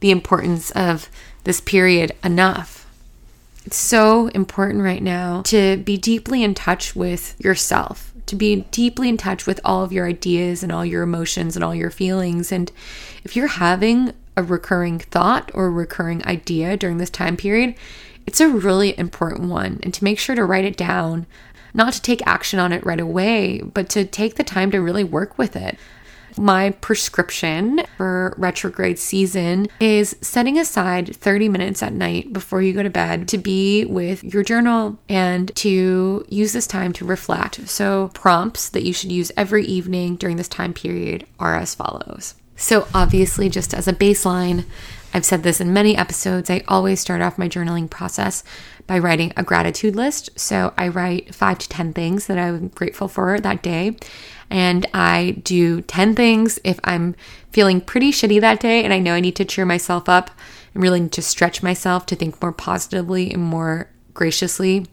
the 0.00 0.10
importance 0.10 0.70
of 0.70 1.08
this 1.44 1.60
period 1.60 2.12
enough. 2.24 2.88
It's 3.64 3.76
so 3.76 4.28
important 4.28 4.82
right 4.82 5.02
now 5.02 5.42
to 5.42 5.76
be 5.76 5.96
deeply 5.96 6.42
in 6.42 6.54
touch 6.54 6.96
with 6.96 7.36
yourself, 7.38 8.12
to 8.26 8.34
be 8.34 8.62
deeply 8.70 9.08
in 9.08 9.16
touch 9.16 9.46
with 9.46 9.60
all 9.64 9.84
of 9.84 9.92
your 9.92 10.06
ideas 10.06 10.62
and 10.62 10.72
all 10.72 10.84
your 10.84 11.02
emotions 11.02 11.54
and 11.54 11.64
all 11.64 11.74
your 11.74 11.90
feelings. 11.90 12.50
And 12.50 12.72
if 13.24 13.36
you're 13.36 13.46
having 13.46 14.12
a 14.36 14.42
recurring 14.42 14.98
thought 14.98 15.50
or 15.54 15.70
recurring 15.70 16.24
idea 16.24 16.76
during 16.76 16.96
this 16.96 17.10
time 17.10 17.36
period, 17.36 17.74
it's 18.26 18.40
a 18.40 18.48
really 18.48 18.98
important 18.98 19.48
one, 19.48 19.80
and 19.82 19.92
to 19.94 20.04
make 20.04 20.18
sure 20.18 20.34
to 20.34 20.44
write 20.44 20.64
it 20.64 20.76
down, 20.76 21.26
not 21.74 21.92
to 21.94 22.02
take 22.02 22.26
action 22.26 22.58
on 22.58 22.72
it 22.72 22.84
right 22.84 23.00
away, 23.00 23.60
but 23.60 23.88
to 23.90 24.04
take 24.04 24.36
the 24.36 24.44
time 24.44 24.70
to 24.70 24.78
really 24.78 25.04
work 25.04 25.38
with 25.38 25.56
it. 25.56 25.78
My 26.38 26.70
prescription 26.70 27.82
for 27.98 28.34
retrograde 28.38 28.98
season 28.98 29.68
is 29.80 30.16
setting 30.22 30.58
aside 30.58 31.14
30 31.14 31.48
minutes 31.50 31.82
at 31.82 31.92
night 31.92 32.32
before 32.32 32.62
you 32.62 32.72
go 32.72 32.82
to 32.82 32.90
bed 32.90 33.28
to 33.28 33.38
be 33.38 33.84
with 33.84 34.24
your 34.24 34.42
journal 34.42 34.98
and 35.08 35.54
to 35.56 36.24
use 36.28 36.52
this 36.52 36.66
time 36.66 36.94
to 36.94 37.04
reflect. 37.04 37.68
So, 37.68 38.10
prompts 38.14 38.70
that 38.70 38.82
you 38.82 38.94
should 38.94 39.12
use 39.12 39.30
every 39.36 39.64
evening 39.66 40.16
during 40.16 40.36
this 40.36 40.48
time 40.48 40.72
period 40.72 41.26
are 41.38 41.56
as 41.56 41.74
follows. 41.74 42.34
So, 42.56 42.88
obviously, 42.94 43.50
just 43.50 43.74
as 43.74 43.86
a 43.86 43.92
baseline, 43.92 44.64
I've 45.14 45.24
said 45.24 45.42
this 45.42 45.60
in 45.60 45.72
many 45.72 45.96
episodes. 45.96 46.48
I 46.48 46.62
always 46.68 47.00
start 47.00 47.20
off 47.20 47.38
my 47.38 47.48
journaling 47.48 47.88
process 47.88 48.42
by 48.86 48.98
writing 48.98 49.32
a 49.36 49.42
gratitude 49.42 49.94
list. 49.94 50.30
So 50.36 50.72
I 50.76 50.88
write 50.88 51.34
five 51.34 51.58
to 51.58 51.68
10 51.68 51.92
things 51.92 52.26
that 52.26 52.38
I'm 52.38 52.68
grateful 52.68 53.08
for 53.08 53.38
that 53.38 53.62
day. 53.62 53.96
And 54.50 54.86
I 54.92 55.40
do 55.42 55.82
10 55.82 56.14
things 56.14 56.58
if 56.64 56.78
I'm 56.84 57.14
feeling 57.50 57.80
pretty 57.80 58.10
shitty 58.10 58.40
that 58.40 58.60
day 58.60 58.84
and 58.84 58.92
I 58.92 58.98
know 58.98 59.14
I 59.14 59.20
need 59.20 59.36
to 59.36 59.44
cheer 59.44 59.64
myself 59.64 60.08
up 60.08 60.30
and 60.74 60.82
really 60.82 61.00
need 61.00 61.12
to 61.12 61.22
stretch 61.22 61.62
myself 61.62 62.06
to 62.06 62.16
think 62.16 62.40
more 62.40 62.52
positively 62.52 63.32
and 63.32 63.42
more 63.42 63.90
graciously. 64.14 64.86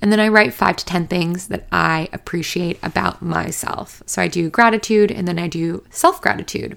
And 0.00 0.10
then 0.10 0.18
I 0.18 0.28
write 0.28 0.52
five 0.52 0.76
to 0.76 0.84
10 0.84 1.06
things 1.06 1.46
that 1.48 1.66
I 1.70 2.08
appreciate 2.12 2.78
about 2.82 3.22
myself. 3.22 4.02
So 4.06 4.20
I 4.20 4.26
do 4.26 4.50
gratitude 4.50 5.12
and 5.12 5.28
then 5.28 5.38
I 5.38 5.46
do 5.46 5.84
self 5.90 6.20
gratitude. 6.20 6.76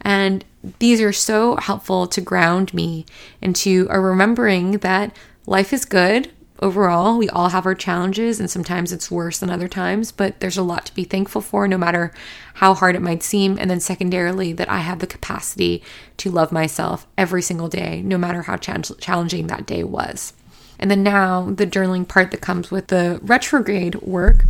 And 0.00 0.44
these 0.78 1.00
are 1.00 1.12
so 1.12 1.56
helpful 1.56 2.06
to 2.06 2.20
ground 2.20 2.72
me 2.74 3.06
into 3.40 3.86
a 3.90 3.94
uh, 3.94 3.98
remembering 3.98 4.72
that 4.78 5.14
life 5.46 5.72
is 5.72 5.84
good 5.84 6.30
overall. 6.60 7.18
We 7.18 7.28
all 7.28 7.50
have 7.50 7.66
our 7.66 7.74
challenges, 7.74 8.40
and 8.40 8.50
sometimes 8.50 8.92
it's 8.92 9.10
worse 9.10 9.38
than 9.38 9.50
other 9.50 9.68
times, 9.68 10.12
but 10.12 10.40
there's 10.40 10.58
a 10.58 10.62
lot 10.62 10.86
to 10.86 10.94
be 10.94 11.04
thankful 11.04 11.40
for, 11.40 11.68
no 11.68 11.78
matter 11.78 12.12
how 12.54 12.74
hard 12.74 12.96
it 12.96 13.02
might 13.02 13.22
seem. 13.22 13.58
And 13.58 13.70
then, 13.70 13.80
secondarily, 13.80 14.52
that 14.54 14.68
I 14.68 14.78
have 14.78 14.98
the 14.98 15.06
capacity 15.06 15.82
to 16.18 16.30
love 16.30 16.52
myself 16.52 17.06
every 17.16 17.42
single 17.42 17.68
day, 17.68 18.02
no 18.02 18.18
matter 18.18 18.42
how 18.42 18.56
challenging 18.56 19.46
that 19.46 19.66
day 19.66 19.84
was. 19.84 20.32
And 20.78 20.90
then, 20.90 21.02
now 21.02 21.50
the 21.50 21.66
journaling 21.66 22.06
part 22.06 22.30
that 22.30 22.40
comes 22.40 22.70
with 22.70 22.88
the 22.88 23.20
retrograde 23.22 23.96
work 23.96 24.44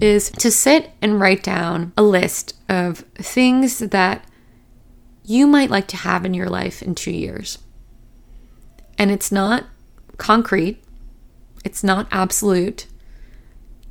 is 0.00 0.30
to 0.30 0.50
sit 0.50 0.90
and 1.02 1.20
write 1.20 1.42
down 1.42 1.92
a 1.96 2.02
list 2.02 2.54
of 2.68 2.98
things 3.16 3.78
that 3.80 4.24
you 5.28 5.46
might 5.46 5.68
like 5.68 5.86
to 5.86 5.96
have 5.98 6.24
in 6.24 6.32
your 6.32 6.48
life 6.48 6.82
in 6.82 6.94
two 6.94 7.10
years. 7.10 7.58
And 8.96 9.10
it's 9.10 9.30
not 9.30 9.64
concrete, 10.16 10.82
it's 11.64 11.84
not 11.84 12.08
absolute. 12.10 12.86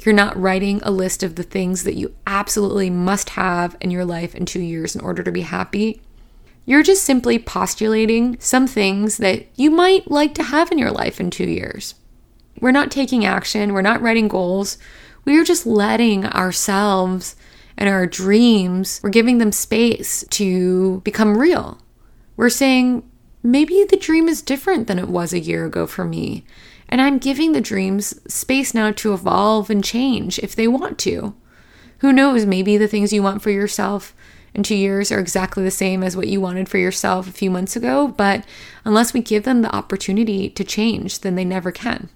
You're 0.04 0.16
not 0.16 0.40
writing 0.40 0.80
a 0.84 0.92
list 0.92 1.22
of 1.22 1.36
the 1.36 1.44
things 1.44 1.84
that 1.84 1.96
you 1.96 2.16
absolutely 2.26 2.90
must 2.90 3.32
have 3.32 3.76
in 3.82 3.92
your 3.92 4.06
life 4.06 4.34
in 4.34 4.46
two 4.46 4.62
years 4.62 4.96
in 4.96 5.02
order 5.02 5.22
to 5.22 5.32
be 5.32 5.42
happy. 5.42 6.02
You're 6.66 6.84
just 6.84 7.04
simply 7.04 7.38
postulating 7.38 8.40
some 8.40 8.68
things 8.68 9.18
that 9.18 9.46
you 9.56 9.70
might 9.70 10.10
like 10.10 10.34
to 10.36 10.44
have 10.44 10.72
in 10.72 10.80
your 10.80 10.92
life 10.92 11.20
in 11.20 11.30
two 11.30 11.48
years. 11.48 11.96
We're 12.60 12.72
not 12.72 12.90
taking 12.90 13.26
action, 13.26 13.74
we're 13.74 13.82
not 13.82 14.02
writing 14.02 14.28
goals. 14.28 14.78
We 15.24 15.38
are 15.40 15.44
just 15.44 15.66
letting 15.66 16.26
ourselves 16.26 17.36
and 17.78 17.88
our 17.88 18.08
dreams, 18.08 19.00
we're 19.04 19.10
giving 19.10 19.38
them 19.38 19.52
space 19.52 20.26
to 20.32 21.02
become 21.02 21.38
real. 21.38 21.80
We're 22.36 22.50
saying, 22.50 23.10
maybe 23.44 23.84
the 23.84 23.98
dream 23.98 24.28
is 24.28 24.42
different 24.42 24.88
than 24.88 25.00
it 25.00 25.08
was 25.10 25.32
a 25.32 25.40
year 25.40 25.66
ago 25.66 25.86
for 25.88 26.04
me. 26.04 26.44
And 26.90 27.02
I'm 27.02 27.18
giving 27.18 27.52
the 27.52 27.62
dreams 27.62 28.20
space 28.32 28.74
now 28.74 28.92
to 28.92 29.14
evolve 29.14 29.70
and 29.70 29.84
change 29.84 30.40
if 30.40 30.56
they 30.56 30.68
want 30.68 30.98
to. 31.00 31.36
Who 32.00 32.14
knows, 32.14 32.46
maybe 32.46 32.78
the 32.78 32.88
things 32.88 33.12
you 33.14 33.24
want 33.24 33.42
for 33.42 33.50
yourself 33.50 34.16
in 34.54 34.64
two 34.64 34.76
years 34.76 35.12
are 35.12 35.20
exactly 35.20 35.64
the 35.64 35.72
same 35.72 36.04
as 36.04 36.16
what 36.18 36.28
you 36.28 36.42
wanted 36.42 36.70
for 36.70 36.78
yourself 36.78 37.28
a 37.28 37.34
few 37.34 37.52
months 37.52 37.76
ago, 37.76 38.08
but 38.08 38.44
unless 38.86 39.14
we 39.14 39.22
give 39.22 39.44
them 39.44 39.62
the 39.62 39.76
opportunity 39.76 40.50
to 40.50 40.64
change, 40.64 41.22
then 41.22 41.36
they 41.36 41.46
never 41.46 41.72
can. 41.72 42.10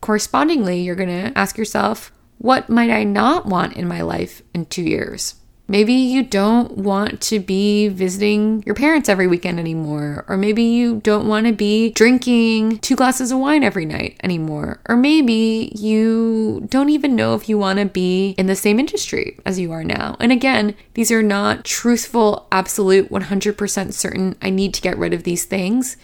Correspondingly, 0.00 0.80
you're 0.80 0.96
to 0.96 1.38
ask 1.38 1.56
yourself, 1.56 2.12
what 2.40 2.70
might 2.70 2.88
I 2.88 3.04
not 3.04 3.44
want 3.44 3.74
in 3.74 3.86
my 3.86 4.00
life 4.00 4.40
in 4.54 4.64
two 4.64 4.82
years? 4.82 5.34
Maybe 5.68 5.92
you 5.92 6.22
don't 6.22 6.78
want 6.78 7.20
to 7.20 7.38
be 7.38 7.88
visiting 7.88 8.62
your 8.64 8.74
parents 8.74 9.10
every 9.10 9.28
weekend 9.28 9.60
anymore. 9.60 10.24
Or 10.26 10.38
maybe 10.38 10.62
you 10.62 11.00
don't 11.00 11.28
want 11.28 11.46
to 11.46 11.52
be 11.52 11.92
drinking 11.92 12.78
two 12.78 12.96
glasses 12.96 13.30
of 13.30 13.38
wine 13.38 13.62
every 13.62 13.84
night 13.84 14.18
anymore. 14.24 14.80
Or 14.88 14.96
maybe 14.96 15.70
you 15.76 16.66
don't 16.70 16.88
even 16.88 17.14
know 17.14 17.34
if 17.34 17.46
you 17.46 17.58
want 17.58 17.78
to 17.78 17.84
be 17.84 18.30
in 18.38 18.46
the 18.46 18.56
same 18.56 18.80
industry 18.80 19.38
as 19.44 19.60
you 19.60 19.70
are 19.70 19.84
now. 19.84 20.16
And 20.18 20.32
again, 20.32 20.74
these 20.94 21.12
are 21.12 21.22
not 21.22 21.66
truthful, 21.66 22.48
absolute, 22.50 23.10
100% 23.10 23.92
certain, 23.92 24.36
I 24.40 24.48
need 24.48 24.72
to 24.74 24.82
get 24.82 24.98
rid 24.98 25.12
of 25.12 25.24
these 25.24 25.44
things. 25.44 25.98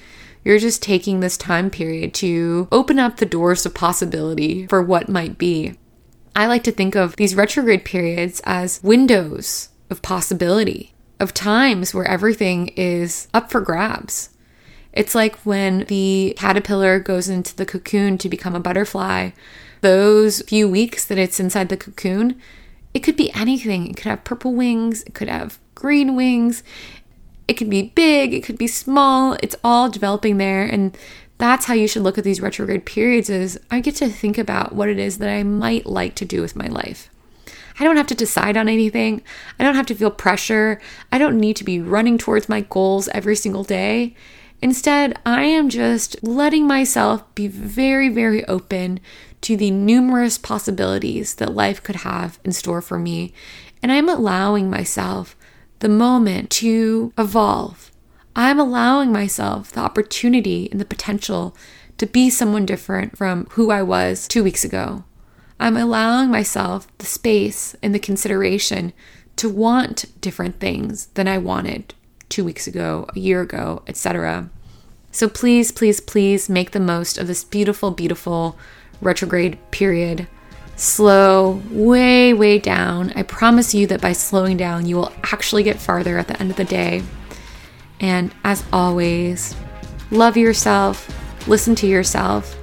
You're 0.44 0.60
just 0.60 0.82
taking 0.82 1.20
this 1.20 1.38
time 1.38 1.70
period 1.70 2.14
to 2.14 2.68
open 2.70 2.98
up 3.00 3.16
the 3.16 3.26
doors 3.26 3.64
of 3.64 3.74
possibility 3.74 4.66
for 4.68 4.82
what 4.82 5.08
might 5.08 5.38
be. 5.38 5.76
I 6.36 6.46
like 6.46 6.64
to 6.64 6.70
think 6.70 6.94
of 6.94 7.16
these 7.16 7.34
retrograde 7.34 7.86
periods 7.86 8.42
as 8.44 8.82
windows 8.82 9.70
of 9.88 10.02
possibility, 10.02 10.92
of 11.18 11.32
times 11.32 11.94
where 11.94 12.04
everything 12.04 12.68
is 12.76 13.26
up 13.32 13.50
for 13.50 13.62
grabs. 13.62 14.28
It's 14.92 15.14
like 15.14 15.36
when 15.46 15.84
the 15.84 16.34
caterpillar 16.36 17.00
goes 17.00 17.30
into 17.30 17.56
the 17.56 17.64
cocoon 17.64 18.18
to 18.18 18.28
become 18.28 18.54
a 18.54 18.60
butterfly, 18.60 19.30
those 19.80 20.42
few 20.42 20.68
weeks 20.68 21.06
that 21.06 21.16
it's 21.16 21.40
inside 21.40 21.70
the 21.70 21.76
cocoon, 21.78 22.38
it 22.92 23.00
could 23.00 23.16
be 23.16 23.32
anything. 23.32 23.86
It 23.86 23.96
could 23.96 24.10
have 24.10 24.24
purple 24.24 24.52
wings, 24.52 25.04
it 25.04 25.14
could 25.14 25.28
have 25.28 25.58
green 25.74 26.16
wings, 26.16 26.62
it 27.48 27.54
could 27.54 27.70
be 27.70 27.82
big, 27.94 28.34
it 28.34 28.44
could 28.44 28.58
be 28.58 28.66
small. 28.66 29.38
It's 29.42 29.56
all 29.64 29.88
developing 29.88 30.36
there. 30.36 30.64
And 30.64 30.96
that's 31.38 31.66
how 31.66 31.74
you 31.74 31.86
should 31.86 32.02
look 32.02 32.18
at 32.18 32.24
these 32.24 32.40
retrograde 32.40 32.86
periods 32.86 33.28
is 33.28 33.60
I 33.70 33.80
get 33.80 33.96
to 33.96 34.08
think 34.08 34.38
about 34.38 34.74
what 34.74 34.88
it 34.88 34.98
is 34.98 35.18
that 35.18 35.28
I 35.28 35.42
might 35.42 35.86
like 35.86 36.14
to 36.16 36.24
do 36.24 36.40
with 36.40 36.56
my 36.56 36.66
life. 36.66 37.10
I 37.78 37.84
don't 37.84 37.96
have 37.96 38.06
to 38.06 38.14
decide 38.14 38.56
on 38.56 38.68
anything. 38.68 39.22
I 39.58 39.64
don't 39.64 39.74
have 39.74 39.86
to 39.86 39.94
feel 39.94 40.10
pressure. 40.10 40.80
I 41.12 41.18
don't 41.18 41.38
need 41.38 41.56
to 41.56 41.64
be 41.64 41.80
running 41.80 42.16
towards 42.16 42.48
my 42.48 42.62
goals 42.62 43.08
every 43.08 43.36
single 43.36 43.64
day. 43.64 44.14
Instead, 44.62 45.18
I 45.26 45.42
am 45.42 45.68
just 45.68 46.22
letting 46.22 46.66
myself 46.66 47.22
be 47.34 47.48
very, 47.48 48.08
very 48.08 48.44
open 48.46 49.00
to 49.42 49.56
the 49.56 49.70
numerous 49.70 50.38
possibilities 50.38 51.34
that 51.34 51.54
life 51.54 51.82
could 51.82 51.96
have 51.96 52.38
in 52.42 52.52
store 52.52 52.80
for 52.80 52.98
me. 52.98 53.34
And 53.82 53.92
I'm 53.92 54.08
allowing 54.08 54.70
myself 54.70 55.36
the 55.80 55.90
moment 55.90 56.48
to 56.50 57.12
evolve 57.18 57.92
I'm 58.38 58.60
allowing 58.60 59.12
myself 59.12 59.72
the 59.72 59.80
opportunity 59.80 60.68
and 60.70 60.78
the 60.78 60.84
potential 60.84 61.56
to 61.96 62.06
be 62.06 62.28
someone 62.28 62.66
different 62.66 63.16
from 63.16 63.46
who 63.52 63.70
I 63.70 63.82
was 63.82 64.28
two 64.28 64.44
weeks 64.44 64.62
ago. 64.62 65.04
I'm 65.58 65.78
allowing 65.78 66.30
myself 66.30 66.86
the 66.98 67.06
space 67.06 67.74
and 67.82 67.94
the 67.94 67.98
consideration 67.98 68.92
to 69.36 69.48
want 69.48 70.20
different 70.20 70.60
things 70.60 71.06
than 71.14 71.26
I 71.26 71.38
wanted 71.38 71.94
two 72.28 72.44
weeks 72.44 72.66
ago, 72.66 73.06
a 73.16 73.18
year 73.18 73.40
ago, 73.40 73.82
etc. 73.86 74.50
So 75.10 75.30
please, 75.30 75.72
please, 75.72 76.02
please 76.02 76.50
make 76.50 76.72
the 76.72 76.78
most 76.80 77.16
of 77.16 77.28
this 77.28 77.42
beautiful, 77.42 77.90
beautiful 77.90 78.58
retrograde 79.00 79.58
period. 79.70 80.28
Slow 80.76 81.62
way, 81.70 82.34
way 82.34 82.58
down. 82.58 83.14
I 83.16 83.22
promise 83.22 83.74
you 83.74 83.86
that 83.86 84.02
by 84.02 84.12
slowing 84.12 84.58
down, 84.58 84.84
you 84.84 84.96
will 84.96 85.12
actually 85.22 85.62
get 85.62 85.80
farther 85.80 86.18
at 86.18 86.28
the 86.28 86.38
end 86.38 86.50
of 86.50 86.58
the 86.58 86.64
day. 86.64 87.02
And 88.00 88.34
as 88.44 88.64
always, 88.72 89.56
love 90.10 90.36
yourself, 90.36 91.08
listen 91.48 91.74
to 91.76 91.86
yourself, 91.86 92.54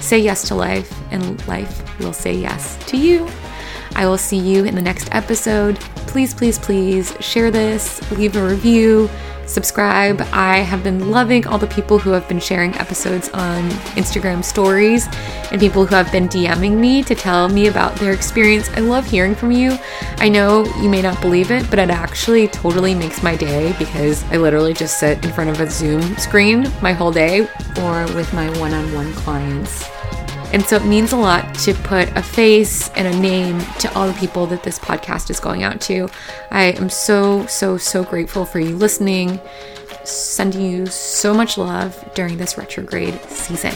say 0.00 0.18
yes 0.18 0.46
to 0.48 0.54
life, 0.54 0.92
and 1.10 1.46
life 1.48 1.98
will 1.98 2.12
say 2.12 2.34
yes 2.34 2.76
to 2.86 2.96
you. 2.96 3.28
I 3.96 4.06
will 4.06 4.18
see 4.18 4.38
you 4.38 4.64
in 4.64 4.74
the 4.74 4.82
next 4.82 5.08
episode. 5.12 5.80
Please, 6.06 6.32
please, 6.32 6.58
please 6.58 7.14
share 7.20 7.50
this, 7.50 8.00
leave 8.12 8.36
a 8.36 8.46
review 8.46 9.10
subscribe. 9.48 10.20
I 10.32 10.58
have 10.58 10.84
been 10.84 11.10
loving 11.10 11.46
all 11.46 11.58
the 11.58 11.66
people 11.66 11.98
who 11.98 12.10
have 12.10 12.28
been 12.28 12.38
sharing 12.38 12.74
episodes 12.76 13.28
on 13.30 13.68
Instagram 13.96 14.44
stories 14.44 15.08
and 15.50 15.60
people 15.60 15.86
who 15.86 15.94
have 15.94 16.12
been 16.12 16.28
DMing 16.28 16.76
me 16.76 17.02
to 17.04 17.14
tell 17.14 17.48
me 17.48 17.66
about 17.66 17.94
their 17.96 18.12
experience. 18.12 18.68
I 18.70 18.80
love 18.80 19.06
hearing 19.06 19.34
from 19.34 19.50
you. 19.50 19.78
I 20.18 20.28
know 20.28 20.64
you 20.80 20.88
may 20.88 21.02
not 21.02 21.20
believe 21.20 21.50
it, 21.50 21.68
but 21.70 21.78
it 21.78 21.90
actually 21.90 22.48
totally 22.48 22.94
makes 22.94 23.22
my 23.22 23.36
day 23.36 23.74
because 23.78 24.22
I 24.24 24.36
literally 24.36 24.74
just 24.74 25.00
sit 25.00 25.24
in 25.24 25.32
front 25.32 25.50
of 25.50 25.60
a 25.60 25.70
Zoom 25.70 26.02
screen 26.16 26.70
my 26.82 26.92
whole 26.92 27.12
day 27.12 27.48
or 27.80 28.06
with 28.14 28.32
my 28.34 28.48
one 28.58 28.74
on 28.74 28.92
one 28.94 29.12
clients. 29.14 29.97
And 30.52 30.64
so 30.64 30.76
it 30.76 30.84
means 30.84 31.12
a 31.12 31.16
lot 31.16 31.54
to 31.56 31.74
put 31.74 32.08
a 32.16 32.22
face 32.22 32.88
and 32.90 33.06
a 33.06 33.20
name 33.20 33.60
to 33.80 33.92
all 33.94 34.08
the 34.08 34.18
people 34.18 34.46
that 34.46 34.62
this 34.62 34.78
podcast 34.78 35.28
is 35.28 35.40
going 35.40 35.62
out 35.62 35.80
to. 35.82 36.08
I 36.50 36.72
am 36.72 36.88
so, 36.88 37.44
so, 37.46 37.76
so 37.76 38.02
grateful 38.02 38.46
for 38.46 38.58
you 38.58 38.76
listening. 38.76 39.40
Sending 40.04 40.62
you 40.62 40.86
so 40.86 41.34
much 41.34 41.58
love 41.58 42.02
during 42.14 42.38
this 42.38 42.56
retrograde 42.56 43.20
season. 43.24 43.74